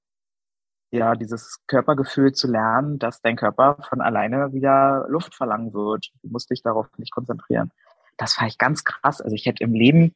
[0.91, 6.09] ja dieses Körpergefühl zu lernen, dass dein Körper von alleine wieder Luft verlangen wird.
[6.23, 7.71] Du musst dich darauf nicht konzentrieren.
[8.17, 9.21] Das fand ich ganz krass.
[9.21, 10.15] Also ich hätte im Leben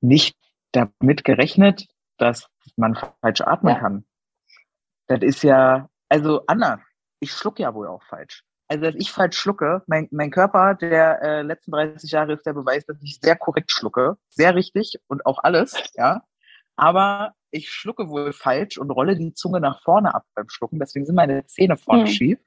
[0.00, 0.36] nicht
[0.72, 1.86] damit gerechnet,
[2.18, 3.80] dass man falsch atmen Ja.
[3.80, 4.04] kann.
[5.06, 6.80] Das ist ja, also anders.
[7.18, 8.44] Ich schlucke ja wohl auch falsch.
[8.68, 12.52] Also dass ich falsch schlucke, mein, mein Körper der äh, letzten 30 Jahre ist der
[12.52, 16.22] Beweis, dass ich sehr korrekt schlucke, sehr richtig und auch alles, ja.
[16.80, 20.78] Aber ich schlucke wohl falsch und rolle die Zunge nach vorne ab beim Schlucken.
[20.78, 22.08] Deswegen sind meine Zähne vorne Hm.
[22.08, 22.38] schief.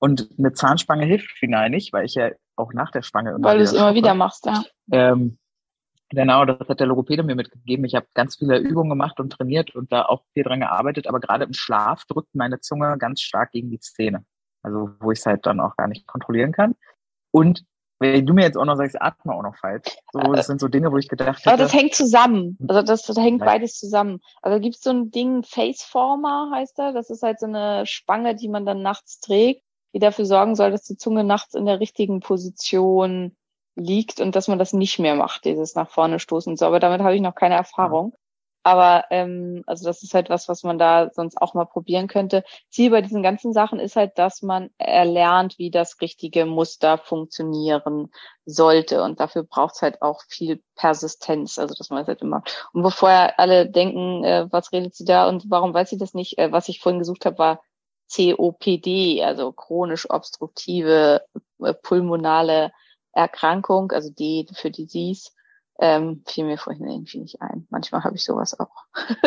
[0.00, 3.58] Und eine Zahnspange hilft final nicht, weil ich ja auch nach der Spange immer Weil
[3.58, 4.64] du es immer wieder machst, ja.
[4.90, 5.38] Ähm,
[6.08, 7.84] genau, das hat der Logopäde mir mitgegeben.
[7.84, 11.20] Ich habe ganz viele Übungen gemacht und trainiert und da auch viel dran gearbeitet, aber
[11.20, 14.24] gerade im Schlaf drückt meine Zunge ganz stark gegen die Zähne.
[14.62, 16.74] Also wo ich es halt dann auch gar nicht kontrollieren kann.
[17.30, 17.64] Und
[18.02, 19.96] wenn du mir jetzt auch noch sagst, atme auch noch falsch.
[20.12, 22.58] So, das sind so Dinge, wo ich gedacht Aber hätte, das hängt zusammen.
[22.68, 24.20] Also das, das hängt beides zusammen.
[24.42, 26.92] Also gibt es so ein Ding, Faceformer heißt er.
[26.92, 29.62] Das ist halt so eine Spange, die man dann nachts trägt,
[29.94, 33.36] die dafür sorgen soll, dass die Zunge nachts in der richtigen Position
[33.74, 36.66] liegt und dass man das nicht mehr macht, dieses nach vorne stoßen und so.
[36.66, 38.14] Aber damit habe ich noch keine Erfahrung.
[38.62, 42.44] Aber ähm, also das ist halt was, was man da sonst auch mal probieren könnte.
[42.70, 48.10] Ziel bei diesen ganzen Sachen ist halt, dass man erlernt, wie das richtige Muster funktionieren
[48.44, 49.02] sollte.
[49.02, 52.42] Und dafür braucht es halt auch viel Persistenz, also dass man es halt immer.
[52.72, 56.38] Und bevor alle denken, äh, was redet sie da und warum weiß sie das nicht,
[56.38, 57.62] äh, was ich vorhin gesucht habe, war
[58.14, 61.22] COPD, also chronisch obstruktive
[61.60, 62.72] äh, pulmonale
[63.12, 65.30] Erkrankung, also D für Disease.
[65.84, 67.66] Ähm, fiel mir vorhin irgendwie nicht ein.
[67.68, 68.84] Manchmal habe ich sowas auch.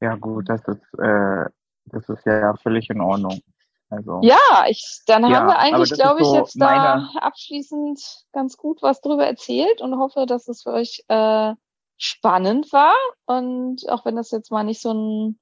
[0.00, 1.46] ja gut, das ist, äh,
[1.86, 3.40] das ist ja völlig in Ordnung.
[3.88, 7.98] Also Ja, ich, dann Ja, haben wir eigentlich, glaube ich, so jetzt da abschließend
[8.32, 11.54] ganz gut was drüber erzählt und hoffe, dass es für euch äh,
[11.96, 12.94] spannend war.
[13.24, 15.40] Und auch wenn das jetzt mal nicht so ein,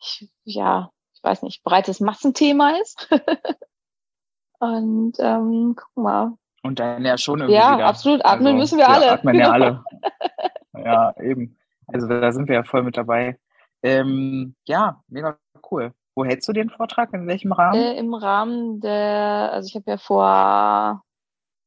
[0.00, 3.10] ich, ja, ich weiß nicht, breites Massenthema ist.
[4.58, 6.32] und ähm, guck mal.
[6.66, 7.86] Und dann ja schon irgendwie Ja, wieder.
[7.86, 8.24] absolut.
[8.24, 9.10] Atmen Also, müssen wir alle.
[9.12, 9.84] Atmen ja alle.
[10.84, 11.56] ja, eben.
[11.86, 13.38] Also da sind wir ja voll mit dabei.
[13.82, 15.38] Ähm, ja, mega
[15.70, 15.92] cool.
[16.14, 17.12] Wo hältst du den Vortrag?
[17.12, 17.80] In welchem Rahmen?
[17.80, 21.02] Äh, Im Rahmen der, also ich habe ja vor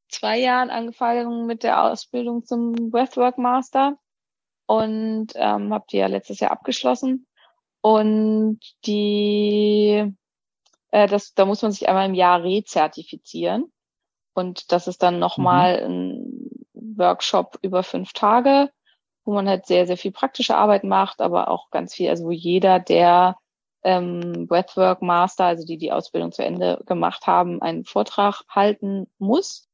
[0.10, 3.98] zwei Jahren angefangen mit der Ausbildung zum Breathwork Master
[4.66, 7.28] und ähm, habe die ja letztes Jahr abgeschlossen.
[7.82, 10.04] Und die,
[10.92, 13.72] äh, das, da muss man sich einmal im Jahr rezertifizieren.
[14.34, 18.70] Und das ist dann nochmal ein Workshop über fünf Tage,
[19.26, 22.32] wo man halt sehr, sehr viel praktische Arbeit macht, aber auch ganz viel, also wo
[22.32, 23.38] jeder, der
[23.84, 29.66] ähm, Breathwork Master, also die die Ausbildung zu Ende gemacht haben, einen Vortrag halten muss.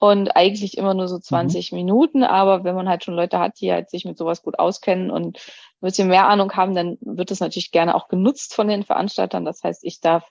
[0.00, 1.78] und eigentlich immer nur so 20 mhm.
[1.78, 2.24] Minuten.
[2.24, 5.38] Aber wenn man halt schon Leute hat, die halt sich mit sowas gut auskennen und
[5.38, 5.40] ein
[5.80, 9.44] bisschen mehr Ahnung haben, dann wird es natürlich gerne auch genutzt von den Veranstaltern.
[9.44, 10.28] Das heißt, ich darf,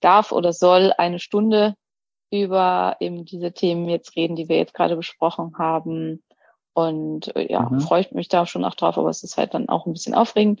[0.00, 1.74] darf oder soll eine Stunde
[2.42, 6.22] über eben diese Themen jetzt reden, die wir jetzt gerade besprochen haben.
[6.72, 7.80] Und äh, ja, mhm.
[7.80, 10.14] freue ich mich da schon auch drauf, aber es ist halt dann auch ein bisschen
[10.14, 10.60] aufregend.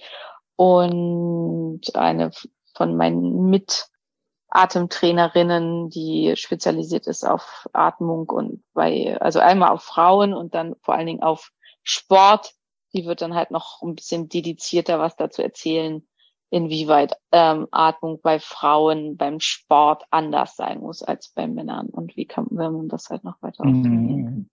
[0.56, 2.30] Und eine
[2.74, 10.54] von meinen Mit-Atemtrainerinnen, die spezialisiert ist auf Atmung und bei, also einmal auf Frauen und
[10.54, 11.50] dann vor allen Dingen auf
[11.82, 12.52] Sport,
[12.92, 16.06] die wird dann halt noch ein bisschen dedizierter was dazu erzählen,
[16.54, 22.26] inwieweit ähm, Atmung bei Frauen beim Sport anders sein muss als bei Männern und wie
[22.26, 24.48] kann wenn man das halt noch weiter mhm.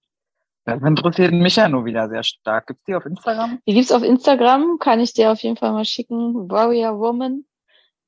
[0.64, 2.68] Das interessiert mich ja nur wieder sehr stark.
[2.68, 3.60] Gibt's die auf Instagram?
[3.66, 6.52] Die gibt's auf Instagram, kann ich dir auf jeden Fall mal schicken.
[6.52, 7.46] Warrior Woman.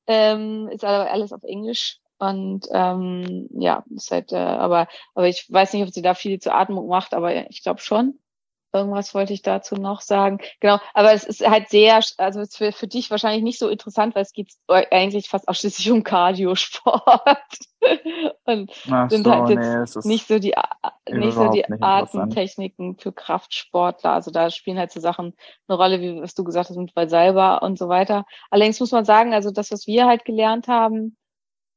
[0.06, 1.98] Ähm, ist aber alles auf Englisch.
[2.18, 6.38] Und ähm, ja, ist halt, äh, aber, aber ich weiß nicht, ob sie da viel
[6.38, 8.20] zur Atmung macht, aber ich glaube schon.
[8.74, 10.38] Irgendwas wollte ich dazu noch sagen.
[10.60, 13.68] Genau, aber es ist halt sehr, also es ist für, für dich wahrscheinlich nicht so
[13.68, 17.14] interessant, weil es geht eigentlich fast ausschließlich um Kardiosport.
[18.44, 20.54] Und Ach sind so, halt jetzt nee, nicht so die,
[21.08, 24.12] nicht so die Atemtechniken für Kraftsportler.
[24.12, 25.34] Also da spielen halt so Sachen
[25.68, 28.24] eine Rolle, wie was du gesagt hast mit Valsalva und so weiter.
[28.50, 31.16] Allerdings muss man sagen, also das, was wir halt gelernt haben,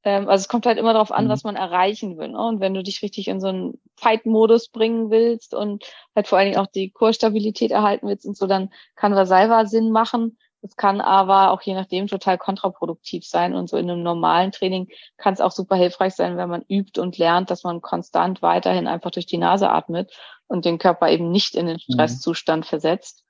[0.04, 1.30] ähm, also es kommt halt immer darauf an, mhm.
[1.30, 2.30] was man erreichen will.
[2.30, 2.40] Ne?
[2.40, 5.84] Und wenn du dich richtig in so einen Fight-Modus bringen willst und
[6.16, 9.92] halt vor allen Dingen auch die Kurstabilität erhalten willst und so, dann kann Vasalva Sinn
[9.92, 10.38] machen.
[10.62, 13.54] Das kann aber auch je nachdem total kontraproduktiv sein.
[13.54, 17.00] Und so in einem normalen Training kann es auch super hilfreich sein, wenn man übt
[17.00, 20.12] und lernt, dass man konstant weiterhin einfach durch die Nase atmet
[20.48, 21.94] und den Körper eben nicht in den mhm.
[21.94, 22.70] Stresszustand mhm.
[22.70, 23.24] versetzt,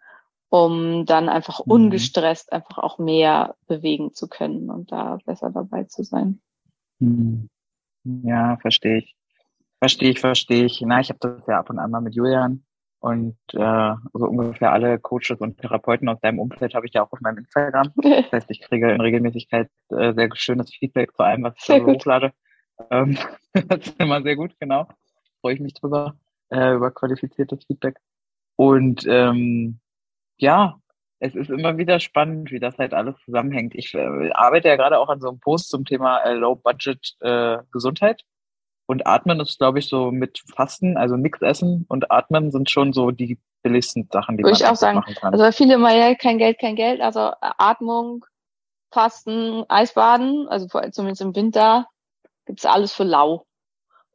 [0.49, 1.71] um dann einfach mhm.
[1.71, 6.41] ungestresst einfach auch mehr bewegen zu können und da besser dabei zu sein.
[6.99, 7.49] Hm.
[8.03, 9.15] Ja, verstehe ich.
[9.79, 10.81] Verstehe ich, verstehe ich.
[10.81, 12.63] Na, ich habe das ja ab und an mal mit Julian
[12.99, 17.11] und äh, so ungefähr alle Coaches und Therapeuten aus deinem Umfeld habe ich ja auch
[17.11, 17.91] auf meinem Instagram.
[18.01, 21.79] Das heißt, ich kriege in Regelmäßigkeit äh, sehr schönes Feedback zu allem, was ich da
[21.79, 22.33] so hochlade.
[22.89, 23.17] Ähm,
[23.53, 24.87] das ist immer sehr gut, genau.
[25.41, 26.15] Freue ich mich drüber,
[26.49, 27.97] äh, über qualifiziertes Feedback.
[28.55, 29.79] Und ähm,
[30.37, 30.79] ja,
[31.19, 33.73] es ist immer wieder spannend, wie das halt alles zusammenhängt.
[33.75, 37.15] Ich äh, arbeite ja gerade auch an so einem Post zum Thema äh, Low Budget
[37.21, 38.23] äh, Gesundheit.
[38.85, 42.93] Und Atmen ist, glaube ich, so mit Fasten, also nichts essen und Atmen sind schon
[42.93, 44.99] so die billigsten Sachen, die Würde man ich auch sagen.
[44.99, 45.33] machen kann.
[45.33, 47.01] Also viele immer, ja, kein Geld, kein Geld.
[47.01, 48.23] Also Atmung,
[48.93, 51.87] Fasten, Eisbaden, also zumindest im Winter,
[52.45, 53.46] gibt's alles für lau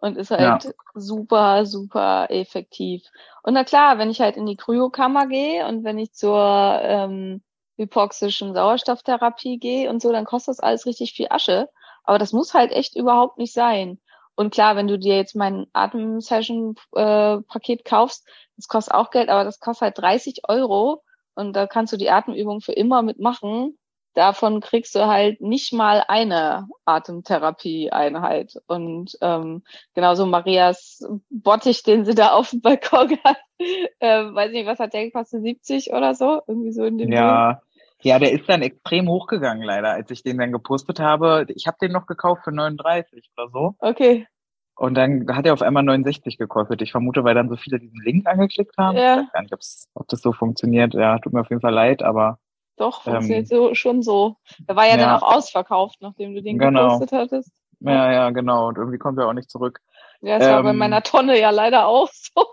[0.02, 0.72] und ist halt ja.
[0.94, 3.04] super, super effektiv.
[3.44, 7.40] Und na klar, wenn ich halt in die Kryokammer gehe und wenn ich zur ähm,
[7.76, 11.68] hypoxischen Sauerstofftherapie gehe und so, dann kostet das alles richtig viel Asche.
[12.02, 14.00] Aber das muss halt echt überhaupt nicht sein.
[14.34, 19.44] Und klar, wenn du dir jetzt mein Atem-Session-Paket äh, kaufst, das kostet auch Geld, aber
[19.44, 21.04] das kostet halt 30 Euro
[21.36, 23.78] und da kannst du die Atemübung für immer mitmachen
[24.14, 28.60] davon kriegst du halt nicht mal eine Atemtherapie-Einheit.
[28.66, 29.62] Und ähm,
[29.94, 34.92] genauso Marias Bottich, den sie da auf dem Balkon hat, äh, weiß nicht, was hat
[34.92, 36.42] der gekostet, 70 oder so?
[36.46, 37.60] Irgendwie so in dem Ja.
[38.04, 41.46] Ja, der ist dann extrem hochgegangen, leider, als ich den dann gepostet habe.
[41.54, 43.76] Ich habe den noch gekauft für 39 oder so.
[43.78, 44.26] Okay.
[44.74, 46.82] Und dann hat er auf einmal 69 gekostet.
[46.82, 48.96] Ich vermute, weil dann so viele diesen Link angeklickt haben.
[48.96, 49.20] Ja.
[49.20, 49.54] Ich weiß gar nicht,
[49.94, 50.94] ob das so funktioniert.
[50.94, 52.38] Ja, tut mir auf jeden Fall leid, aber
[52.76, 54.36] doch, funktioniert ähm, so, schon so.
[54.66, 56.84] Er war ja, ja, dann auch ausverkauft, nachdem du den genau.
[56.84, 57.52] gepostet hattest.
[57.80, 58.68] Ja, ja, genau.
[58.68, 59.80] Und irgendwie kommt er auch nicht zurück.
[60.20, 62.46] Ja, das ähm, war bei ähm, meiner Tonne ja leider auch so.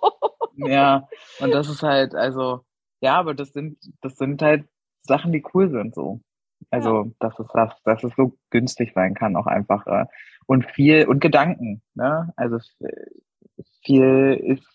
[0.56, 1.08] ja,
[1.40, 2.62] und das ist halt, also,
[3.02, 4.68] ja, aber das sind, das sind halt
[5.04, 6.22] Sachen, die cool sind, so.
[6.72, 7.12] Also, ja.
[7.20, 9.88] dass es das, dass es so günstig sein kann, auch einfach.
[9.88, 10.06] Äh,
[10.46, 12.34] und viel, und Gedanken, ne?
[12.36, 12.58] Also,
[13.84, 14.68] viel ist,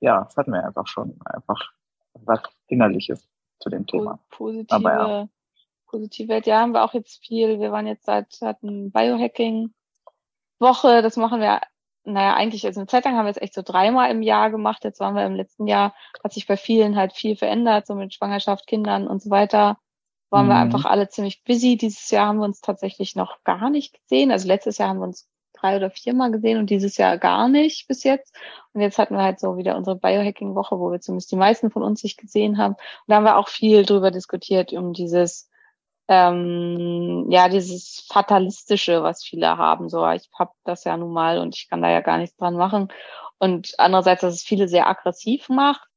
[0.00, 1.72] ja, das hatten wir einfach schon, einfach
[2.14, 3.28] was Innerliches
[3.60, 4.18] zu dem Thema.
[4.30, 5.28] Positive, Aber ja.
[5.86, 7.60] positive, ja, haben wir auch jetzt viel.
[7.60, 9.72] Wir waren jetzt seit, hatten Biohacking
[10.58, 11.60] Woche, das machen wir,
[12.04, 14.84] naja, eigentlich, also eine Zeit lang haben wir es echt so dreimal im Jahr gemacht.
[14.84, 18.12] Jetzt waren wir im letzten Jahr, hat sich bei vielen halt viel verändert, so mit
[18.14, 19.78] Schwangerschaft, Kindern und so weiter.
[20.30, 20.50] Waren mhm.
[20.50, 21.76] wir einfach alle ziemlich busy.
[21.76, 24.30] Dieses Jahr haben wir uns tatsächlich noch gar nicht gesehen.
[24.30, 25.29] Also letztes Jahr haben wir uns
[25.60, 28.34] drei oder viermal gesehen und dieses Jahr gar nicht bis jetzt.
[28.72, 31.82] Und jetzt hatten wir halt so wieder unsere Biohacking-Woche, wo wir zumindest die meisten von
[31.82, 32.74] uns sich gesehen haben.
[32.74, 35.50] Und da haben wir auch viel drüber diskutiert, um dieses,
[36.08, 39.88] ähm, ja, dieses Fatalistische, was viele haben.
[39.88, 42.56] So, ich hab das ja nun mal und ich kann da ja gar nichts dran
[42.56, 42.88] machen.
[43.38, 45.90] Und andererseits, dass es viele sehr aggressiv macht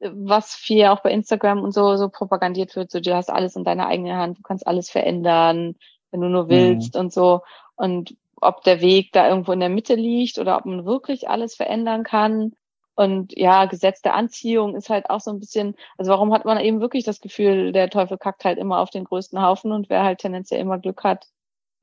[0.00, 3.64] was viel auch bei Instagram und so, so propagandiert wird, so du hast alles in
[3.64, 5.76] deiner eigenen Hand, du kannst alles verändern,
[6.10, 7.00] wenn du nur willst mhm.
[7.00, 7.42] und so.
[7.76, 11.54] Und ob der Weg da irgendwo in der Mitte liegt oder ob man wirklich alles
[11.54, 12.52] verändern kann.
[12.94, 16.58] Und ja, Gesetz der Anziehung ist halt auch so ein bisschen, also warum hat man
[16.58, 20.02] eben wirklich das Gefühl, der Teufel kackt halt immer auf den größten Haufen und wer
[20.02, 21.26] halt tendenziell immer Glück hat,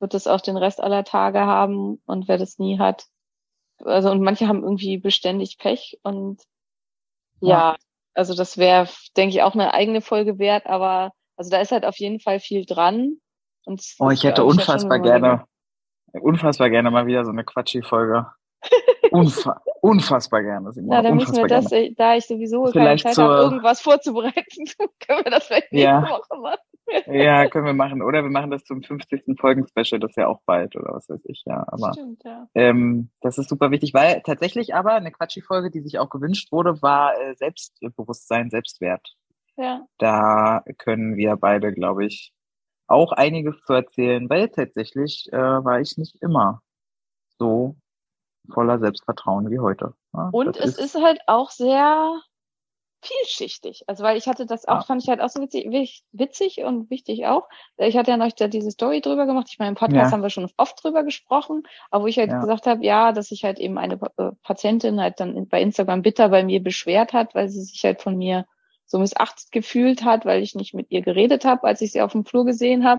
[0.00, 3.06] wird es auch den Rest aller Tage haben und wer das nie hat.
[3.84, 6.42] Also und manche haben irgendwie beständig Pech und
[7.40, 7.76] ja, ja
[8.14, 11.84] also das wäre, denke ich, auch eine eigene Folge wert, aber also da ist halt
[11.84, 13.18] auf jeden Fall viel dran.
[13.64, 15.44] Und oh, ich hätte unfassbar gerne,
[16.20, 18.26] unfassbar gerne mal wieder so eine Quatschi-Folge.
[19.10, 20.70] Unfa unfassbar gerne.
[20.74, 21.92] Ja, dann müssen wir das, gerne.
[21.94, 24.32] da ich sowieso vielleicht keine Zeit habe, irgendwas vorzubereiten,
[25.06, 26.00] können wir das vielleicht ja.
[26.00, 27.14] nächste Woche machen.
[27.14, 28.02] ja, können wir machen.
[28.02, 29.38] Oder wir machen das zum 50.
[29.38, 31.64] Folgen-Special, das ist ja auch bald oder was weiß ich, ja.
[31.66, 32.48] Aber Stimmt, ja.
[32.54, 36.80] Ähm, das ist super wichtig, weil tatsächlich aber eine Quatschi-Folge, die sich auch gewünscht wurde,
[36.80, 39.14] war äh, Selbstbewusstsein, Selbstwert.
[39.56, 39.82] Ja.
[39.98, 42.32] Da können wir beide, glaube ich,
[42.86, 46.62] auch einiges zu erzählen, weil tatsächlich äh, war ich nicht immer
[47.38, 47.76] so
[48.52, 49.94] voller Selbstvertrauen wie heute.
[50.12, 52.20] Ja, und es ist, ist, halt auch sehr
[53.02, 53.84] vielschichtig.
[53.86, 54.82] Also weil ich hatte das auch, ja.
[54.82, 55.66] fand ich halt auch so witzig,
[56.12, 57.48] witzig und wichtig auch.
[57.76, 59.48] Ich hatte ja noch diese Story drüber gemacht.
[59.50, 60.12] Ich meine, im Podcast ja.
[60.12, 63.44] haben wir schon oft drüber gesprochen, aber wo ich halt gesagt habe, ja, dass sich
[63.44, 67.48] halt eben eine äh, Patientin halt dann bei Instagram bitter bei mir beschwert hat, weil
[67.48, 68.46] sie sich halt von mir
[68.94, 72.12] so missachtet gefühlt hat, weil ich nicht mit ihr geredet habe, als ich sie auf
[72.12, 72.98] dem Flur gesehen habe.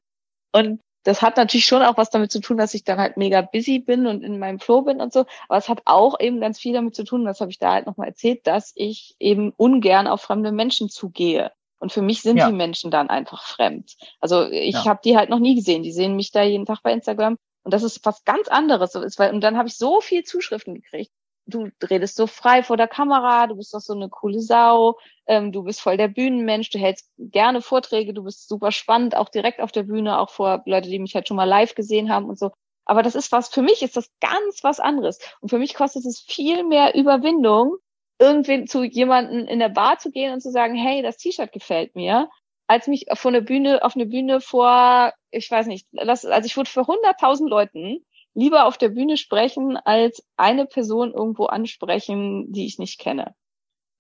[0.52, 3.42] Und das hat natürlich schon auch was damit zu tun, dass ich dann halt mega
[3.42, 5.22] busy bin und in meinem Flow bin und so.
[5.48, 7.86] Aber es hat auch eben ganz viel damit zu tun, das habe ich da halt
[7.86, 11.54] nochmal erzählt, dass ich eben ungern auf fremde Menschen zugehe.
[11.80, 12.50] Und für mich sind ja.
[12.50, 13.96] die Menschen dann einfach fremd.
[14.20, 14.86] Also ich ja.
[14.86, 15.84] habe die halt noch nie gesehen.
[15.84, 17.38] Die sehen mich da jeden Tag bei Instagram.
[17.64, 18.96] Und das ist was ganz anderes.
[18.96, 21.12] Und dann habe ich so viel Zuschriften gekriegt
[21.48, 25.52] du redest so frei vor der Kamera, du bist doch so eine coole Sau, ähm,
[25.52, 29.62] du bist voll der Bühnenmensch, du hältst gerne Vorträge, du bist super spannend, auch direkt
[29.62, 32.40] auf der Bühne, auch vor Leute, die mich halt schon mal live gesehen haben und
[32.40, 32.52] so.
[32.86, 35.20] Aber das ist was, für mich ist das ganz was anderes.
[35.42, 37.78] Und für mich kostet es viel mehr Überwindung,
[38.20, 41.96] irgendwie zu jemanden in der Bar zu gehen und zu sagen, hey, das T-Shirt gefällt
[41.96, 42.30] mir,
[42.68, 46.58] als mich von der Bühne, auf eine Bühne vor, ich weiß nicht, das, also ich
[46.58, 48.06] wurde für 100.000 Leuten
[48.36, 53.34] lieber auf der Bühne sprechen, als eine Person irgendwo ansprechen, die ich nicht kenne.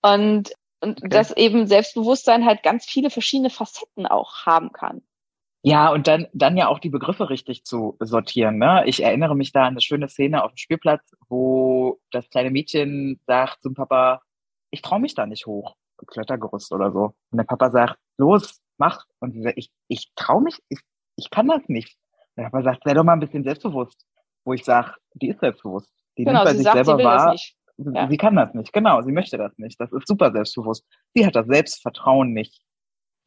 [0.01, 1.09] Und, und okay.
[1.09, 5.01] dass eben Selbstbewusstsein halt ganz viele verschiedene Facetten auch haben kann.
[5.63, 8.59] Ja, und dann, dann ja auch die Begriffe richtig zu sortieren.
[8.59, 8.83] Ne?
[8.85, 13.19] Ich erinnere mich da an eine schöne Szene auf dem Spielplatz, wo das kleine Mädchen
[13.25, 14.21] sagt zum Papa,
[14.69, 15.75] ich traue mich da nicht hoch,
[16.05, 17.15] Klettergerüst oder so.
[17.31, 19.05] Und der Papa sagt, los, mach.
[19.19, 20.81] Und sie sagt, ich, ich traue mich, ich,
[21.15, 21.97] ich kann das nicht.
[22.35, 24.05] Und der Papa sagt, sei doch mal ein bisschen selbstbewusst
[24.45, 25.91] wo ich sage, die ist selbstbewusst.
[26.17, 27.35] Die genau, nimmt bei sich sagt, selber wahr.
[27.77, 28.07] Ja.
[28.07, 29.79] Sie kann das nicht, genau, sie möchte das nicht.
[29.81, 30.85] Das ist super selbstbewusst.
[31.13, 32.61] Sie hat das Selbstvertrauen nicht,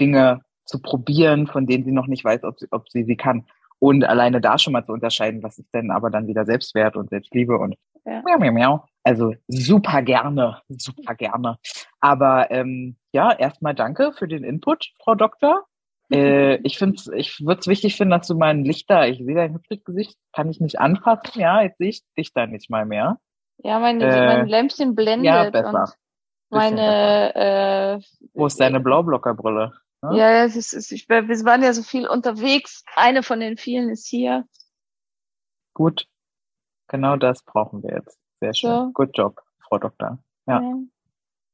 [0.00, 3.46] Dinge zu probieren, von denen sie noch nicht weiß, ob sie, ob sie sie kann.
[3.78, 7.10] Und alleine da schon mal zu unterscheiden, was ist denn aber dann wieder Selbstwert und
[7.10, 8.22] Selbstliebe und ja.
[8.22, 8.84] miau, miau, miau.
[9.04, 11.58] Also super gerne, super gerne.
[12.00, 15.64] Aber ähm, ja, erstmal danke für den Input, Frau Doktor.
[16.10, 19.54] Äh, ich finde ich würde es wichtig finden, dass du mein Lichter, ich sehe dein
[19.54, 23.18] hübsches Gesicht, kann ich nicht anfassen, ja, jetzt sehe ich dich da nicht mal mehr.
[23.58, 25.26] Ja, mein, äh, mein Lämpchen blendet.
[25.26, 25.92] Ja, besser.
[26.48, 28.00] meine, äh,
[28.34, 29.72] Wo ist deine Blaublockerbrille?
[30.02, 30.16] Ne?
[30.16, 32.84] Ja, es ist, es ist, wir waren ja so viel unterwegs.
[32.94, 34.44] Eine von den vielen ist hier.
[35.74, 36.06] Gut.
[36.88, 38.18] Genau das brauchen wir jetzt.
[38.40, 38.70] Sehr schön.
[38.70, 38.90] So.
[38.92, 40.18] Good job, Frau Doktor.
[40.46, 40.60] Ja.
[40.60, 40.74] ja.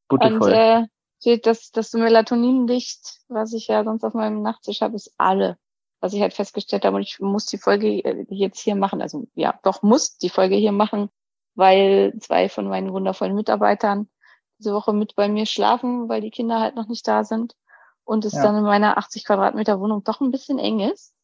[0.09, 0.43] Gute Und.
[0.53, 0.87] Äh,
[1.25, 5.57] steht, dass das Melatoninlicht, was ich ja sonst auf meinem Nachttisch habe, ist alle.
[6.01, 9.59] Was ich halt festgestellt habe, und ich muss die Folge jetzt hier machen, also ja,
[9.63, 11.09] doch muss die Folge hier machen,
[11.55, 14.11] weil zwei von meinen wundervollen Mitarbeitern
[14.59, 17.57] diese Woche mit bei mir schlafen, weil die Kinder halt noch nicht da sind
[18.05, 18.43] und es ja.
[18.43, 21.15] dann in meiner 80 Quadratmeter Wohnung doch ein bisschen eng ist.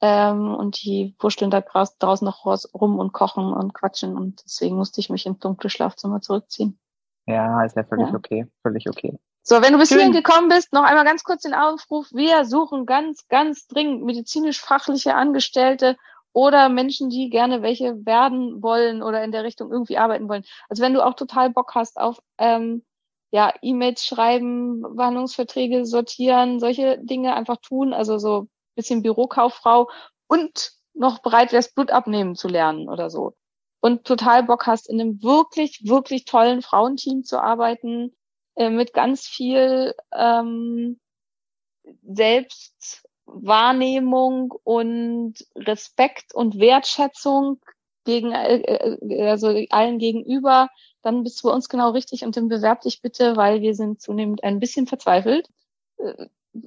[0.00, 5.00] Ähm, und die wurschteln da draußen noch rum und kochen und quatschen und deswegen musste
[5.00, 6.78] ich mich ins dunkle Schlafzimmer zurückziehen.
[7.26, 8.14] Ja, ist ja völlig ja.
[8.14, 9.18] okay, völlig okay.
[9.44, 12.08] So, wenn du bis hierhin gekommen bist, noch einmal ganz kurz den Aufruf.
[12.12, 15.96] Wir suchen ganz, ganz dringend medizinisch-fachliche Angestellte
[16.32, 20.44] oder Menschen, die gerne welche werden wollen oder in der Richtung irgendwie arbeiten wollen.
[20.68, 22.84] Also wenn du auch total Bock hast auf ähm,
[23.32, 29.90] ja, E-Mails schreiben, Warnungsverträge sortieren, solche Dinge einfach tun, also so bisschen Bürokauffrau
[30.28, 33.34] und noch bereit wärst, Blut abnehmen zu lernen oder so.
[33.80, 38.14] Und total Bock hast, in einem wirklich, wirklich tollen Frauenteam zu arbeiten,
[38.56, 40.98] äh, mit ganz viel ähm,
[42.02, 47.60] Selbstwahrnehmung und Respekt und Wertschätzung
[48.04, 50.68] gegen äh, äh, also allen gegenüber,
[51.02, 54.00] dann bist du bei uns genau richtig und dann bewerb dich bitte, weil wir sind
[54.00, 55.48] zunehmend ein bisschen verzweifelt.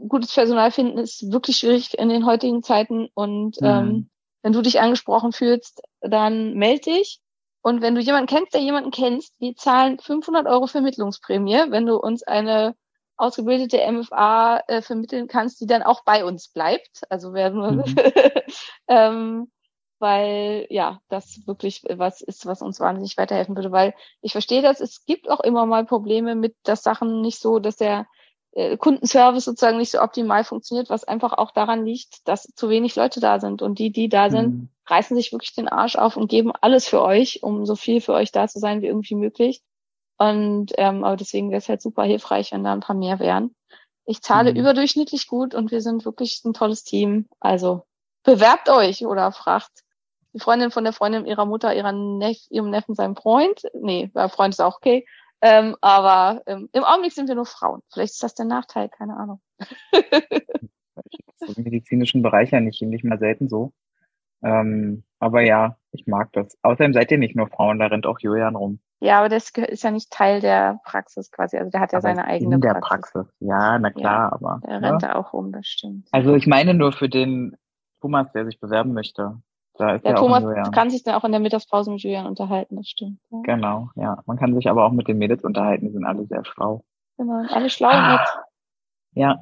[0.07, 3.67] Gutes Personal finden ist wirklich schwierig in den heutigen Zeiten und mhm.
[3.67, 4.09] ähm,
[4.41, 7.19] wenn du dich angesprochen fühlst, dann melde dich.
[7.65, 11.97] Und wenn du jemanden kennst, der jemanden kennst, wir zahlen 500 Euro Vermittlungsprämie, wenn du
[11.97, 12.75] uns eine
[13.17, 17.01] ausgebildete MFA äh, vermitteln kannst, die dann auch bei uns bleibt.
[17.09, 17.83] Also wer nur, Mhm.
[18.87, 19.51] ähm,
[19.97, 23.71] weil ja, das wirklich was ist, was uns wahnsinnig weiterhelfen würde.
[23.71, 27.57] Weil ich verstehe das, es gibt auch immer mal Probleme mit, dass Sachen nicht so,
[27.57, 28.05] dass der
[28.55, 32.95] äh, Kundenservice sozusagen nicht so optimal funktioniert, was einfach auch daran liegt, dass zu wenig
[32.95, 33.61] Leute da sind.
[33.61, 34.69] Und die, die da sind, Mhm.
[34.87, 38.13] reißen sich wirklich den Arsch auf und geben alles für euch, um so viel für
[38.13, 39.61] euch da zu sein wie irgendwie möglich.
[40.17, 43.55] Und ähm, aber deswegen wäre es halt super hilfreich, wenn da ein paar mehr wären.
[44.05, 44.57] Ich zahle Mhm.
[44.59, 47.27] überdurchschnittlich gut und wir sind wirklich ein tolles Team.
[47.39, 47.83] Also
[48.23, 49.71] bewerbt euch oder fragt
[50.33, 53.61] die Freundin von der Freundin ihrer Mutter, ihrer Neff, ihrem Neffen, seinem Freund.
[53.73, 55.05] Nee, Freund ist auch okay.
[55.41, 57.81] Ähm, aber ähm, im Augenblick sind wir nur Frauen.
[57.91, 59.41] Vielleicht ist das der Nachteil, keine Ahnung.
[59.91, 63.73] Im medizinischen Bereich ja nicht, nicht mehr selten so.
[64.43, 66.57] Ähm, aber ja, ich mag das.
[66.61, 68.79] Außerdem seid ihr nicht nur Frauen, da rennt auch Julian rum.
[68.99, 71.57] Ja, aber das ist ja nicht Teil der Praxis quasi.
[71.57, 73.11] Also der hat ja Aber seine eigene in der Praxis.
[73.11, 73.33] Praxis.
[73.39, 74.61] Ja, na klar, aber.
[74.65, 74.89] Der ne?
[74.89, 76.07] rennt da auch rum, das stimmt.
[76.11, 77.55] Also ich meine nur für den
[78.01, 79.41] Thomas, der sich bewerben möchte.
[79.77, 80.71] Da ist Der ja auch Thomas Julian.
[80.71, 83.19] kann sich dann auch in der Mittagspause mit Julian unterhalten, das stimmt.
[83.29, 83.39] Ja.
[83.43, 84.17] Genau, ja.
[84.25, 86.83] Man kann sich aber auch mit den Mädels unterhalten, die sind alle sehr schlau.
[87.17, 87.43] Genau.
[87.49, 88.27] Alle schlau und nett.
[89.13, 89.39] Ja,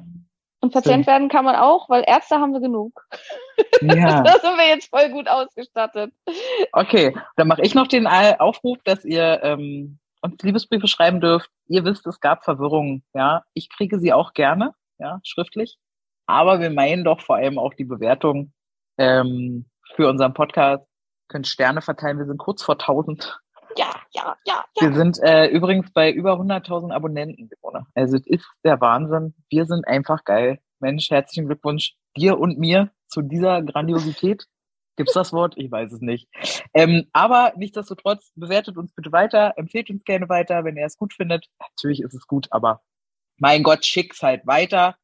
[0.60, 3.06] Und Patient werden kann man auch, weil Ärzte haben wir genug.
[3.80, 4.22] ja.
[4.22, 6.12] Da sind wir jetzt voll gut ausgestattet.
[6.72, 11.50] Okay, dann mache ich noch den Aufruf, dass ihr ähm, uns Liebesbriefe schreiben dürft.
[11.66, 13.42] Ihr wisst, es gab Verwirrungen, ja.
[13.52, 15.76] Ich kriege sie auch gerne, ja, schriftlich.
[16.26, 18.52] Aber wir meinen doch vor allem auch die Bewertung
[18.96, 19.66] ähm,
[19.96, 20.84] für unseren Podcast.
[21.28, 23.40] Könnt Sterne verteilen, wir sind kurz vor 1000.
[23.76, 24.82] Ja, ja, ja, ja.
[24.82, 27.86] Wir sind äh, übrigens bei über 100.000 Abonnenten, Simone.
[27.94, 29.34] Also es ist der Wahnsinn.
[29.48, 30.60] Wir sind einfach geil.
[30.80, 34.46] Mensch, herzlichen Glückwunsch dir und mir zu dieser Grandiosität.
[34.96, 35.54] Gibt's das Wort?
[35.56, 36.28] Ich weiß es nicht.
[36.72, 41.14] Ähm, aber nichtsdestotrotz, bewertet uns bitte weiter, empfehlt uns gerne weiter, wenn ihr es gut
[41.14, 41.48] findet.
[41.58, 42.82] Natürlich ist es gut, aber
[43.38, 44.96] mein Gott, schickt's halt weiter.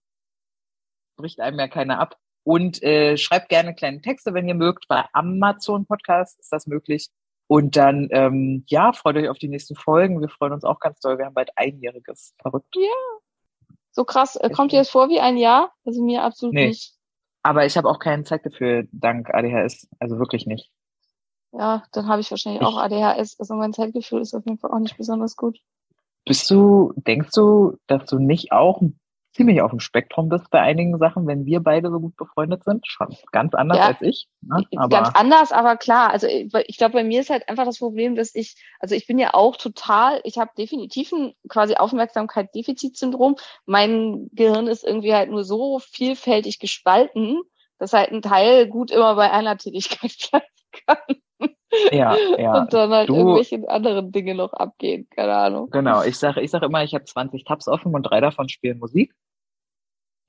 [1.16, 2.16] Bricht einem ja keiner ab.
[2.50, 4.88] Und äh, schreibt gerne kleine Texte, wenn ihr mögt.
[4.88, 7.08] Bei Amazon Podcast ist das möglich.
[7.46, 10.20] Und dann, ähm, ja, freut euch auf die nächsten Folgen.
[10.20, 11.16] Wir freuen uns auch ganz doll.
[11.18, 12.34] Wir haben bald einjähriges.
[12.42, 12.74] Verrückt.
[13.92, 14.34] So krass.
[14.36, 15.72] Äh, Kommt dir das vor wie ein Jahr?
[15.84, 16.68] Also mir absolut Nee.
[16.68, 16.92] nicht.
[17.42, 19.88] Aber ich habe auch keine Zeit dafür, dank ADHS.
[20.00, 20.70] Also wirklich nicht.
[21.52, 23.38] Ja, dann habe ich wahrscheinlich Ich- auch ADHS.
[23.38, 25.58] Also mein Zeitgefühl ist auf jeden Fall auch nicht besonders gut.
[26.24, 28.80] Bist du, denkst du, dass du nicht auch
[29.32, 32.86] ziemlich auf dem Spektrum bist bei einigen Sachen, wenn wir beide so gut befreundet sind?
[32.86, 33.86] Schon ganz anders Ja.
[33.86, 34.28] als ich.
[34.42, 34.64] Ne?
[34.88, 36.10] Ganz anders, aber klar.
[36.10, 39.06] Also ich, ich glaube, bei mir ist halt einfach das Problem, dass ich, also ich
[39.06, 43.36] bin ja auch total, ich habe definitiv ein quasi Aufmerksamkeit-Defizitsyndrom.
[43.66, 47.40] Mein Gehirn ist irgendwie halt nur so vielfältig gespalten,
[47.78, 50.46] dass halt ein Teil gut immer bei einer Tätigkeit bleiben
[50.86, 50.98] kann
[51.92, 52.58] ja, ja.
[52.60, 55.08] und dann halt du- irgendwelche anderen Dinge noch abgehen.
[55.10, 55.70] Keine Ahnung.
[55.70, 58.78] Genau, ich sage ich sag immer, ich habe 20 Tabs offen und drei davon spielen
[58.78, 59.14] Musik.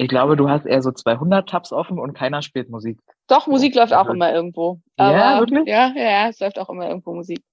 [0.01, 2.99] Ich glaube, du hast eher so 200 Tabs offen und keiner spielt Musik.
[3.27, 4.79] Doch, Musik läuft auch immer irgendwo.
[4.97, 5.67] Ja, Aber, wirklich?
[5.67, 7.43] Ja, ja, ja, es läuft auch immer irgendwo Musik.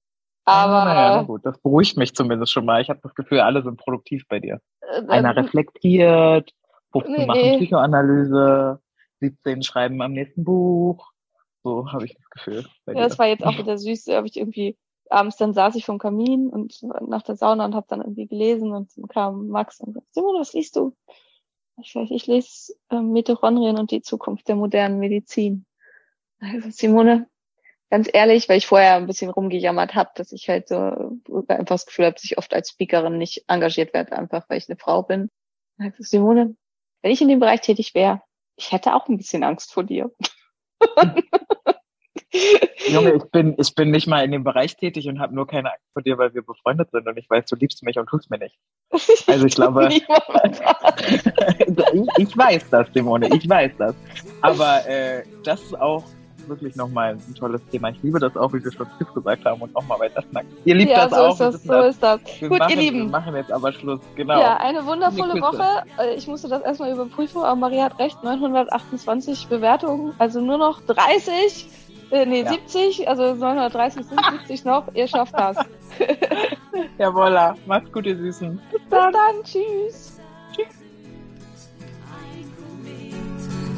[0.47, 2.81] Ah, Aber naja, na gut, das beruhigt mich zumindest schon mal.
[2.81, 4.63] Ich habe das Gefühl, alle sind produktiv bei dir.
[4.81, 6.51] äh, Einer reflektiert,
[6.93, 7.57] 15 Nee, machen nee.
[7.59, 8.81] Psychoanalyse,
[9.21, 11.11] 17 schreiben am nächsten Buch.
[11.65, 12.65] So habe ich das Gefühl.
[12.87, 13.01] Ja, dir.
[13.03, 14.07] das war jetzt auch wieder süß.
[14.07, 14.75] Habe ich irgendwie
[15.11, 18.73] abends dann saß ich vom Kamin und nach der Sauna und habe dann irgendwie gelesen
[18.73, 20.95] und dann kam Max und sagt, Simone, was liest du?
[21.81, 25.65] Ich, sag, ich lese äh, Mitochondrien und die Zukunft der modernen Medizin.
[26.41, 27.29] Also Simone,
[27.91, 30.77] ganz ehrlich, weil ich vorher ein bisschen rumgejammert habe, dass ich halt so
[31.49, 34.69] einfach das Gefühl habe, dass ich oft als Speakerin nicht engagiert werde, einfach weil ich
[34.69, 35.31] eine Frau bin.
[35.79, 36.57] Gesagt, Simone,
[37.03, 38.23] wenn ich in dem Bereich tätig wäre,
[38.57, 40.11] ich hätte auch ein bisschen Angst vor dir.
[42.89, 45.71] Junge, ich bin, ich bin nicht mal in dem Bereich tätig und habe nur keine
[45.73, 48.31] Angst vor dir, weil wir befreundet sind und ich weiß, du liebst mich und tust
[48.31, 48.59] mir nicht.
[49.27, 50.03] Also ich glaube, ich,
[52.19, 53.95] ich weiß das, Simone, ich weiß das.
[54.43, 56.05] Aber äh, das ist auch
[56.49, 57.91] wirklich nochmal ein tolles Thema.
[57.91, 60.49] Ich liebe das auch, wie wir schon Tschüss gesagt haben und nochmal weiter schnacken.
[60.65, 61.31] Ihr liebt ja, das so auch.
[61.33, 61.95] ist wir das, so das.
[61.95, 62.41] ist das.
[62.41, 63.11] Wir Gut, machen, ihr Wir Lieben.
[63.11, 64.41] machen jetzt aber Schluss, genau.
[64.41, 65.41] Ja, eine wundervolle.
[65.41, 65.85] Woche.
[65.99, 68.23] Äh, Ich musste das erstmal überprüfen, aber Maria hat recht.
[68.25, 71.67] 928 Bewertungen, also nur noch 30,
[72.11, 72.51] äh, nee, Ja.
[72.53, 74.85] 70, also 930 sind 70 noch.
[74.95, 75.57] Ihr schafft das.
[76.99, 78.61] Jawolla, macht's gut, ihr Süßen.
[78.71, 79.11] Bis dann,
[79.45, 80.21] tschüss.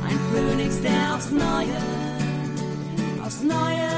[0.06, 1.76] Ein Phönix, der aufs Neue,
[3.24, 3.88] aufs Neue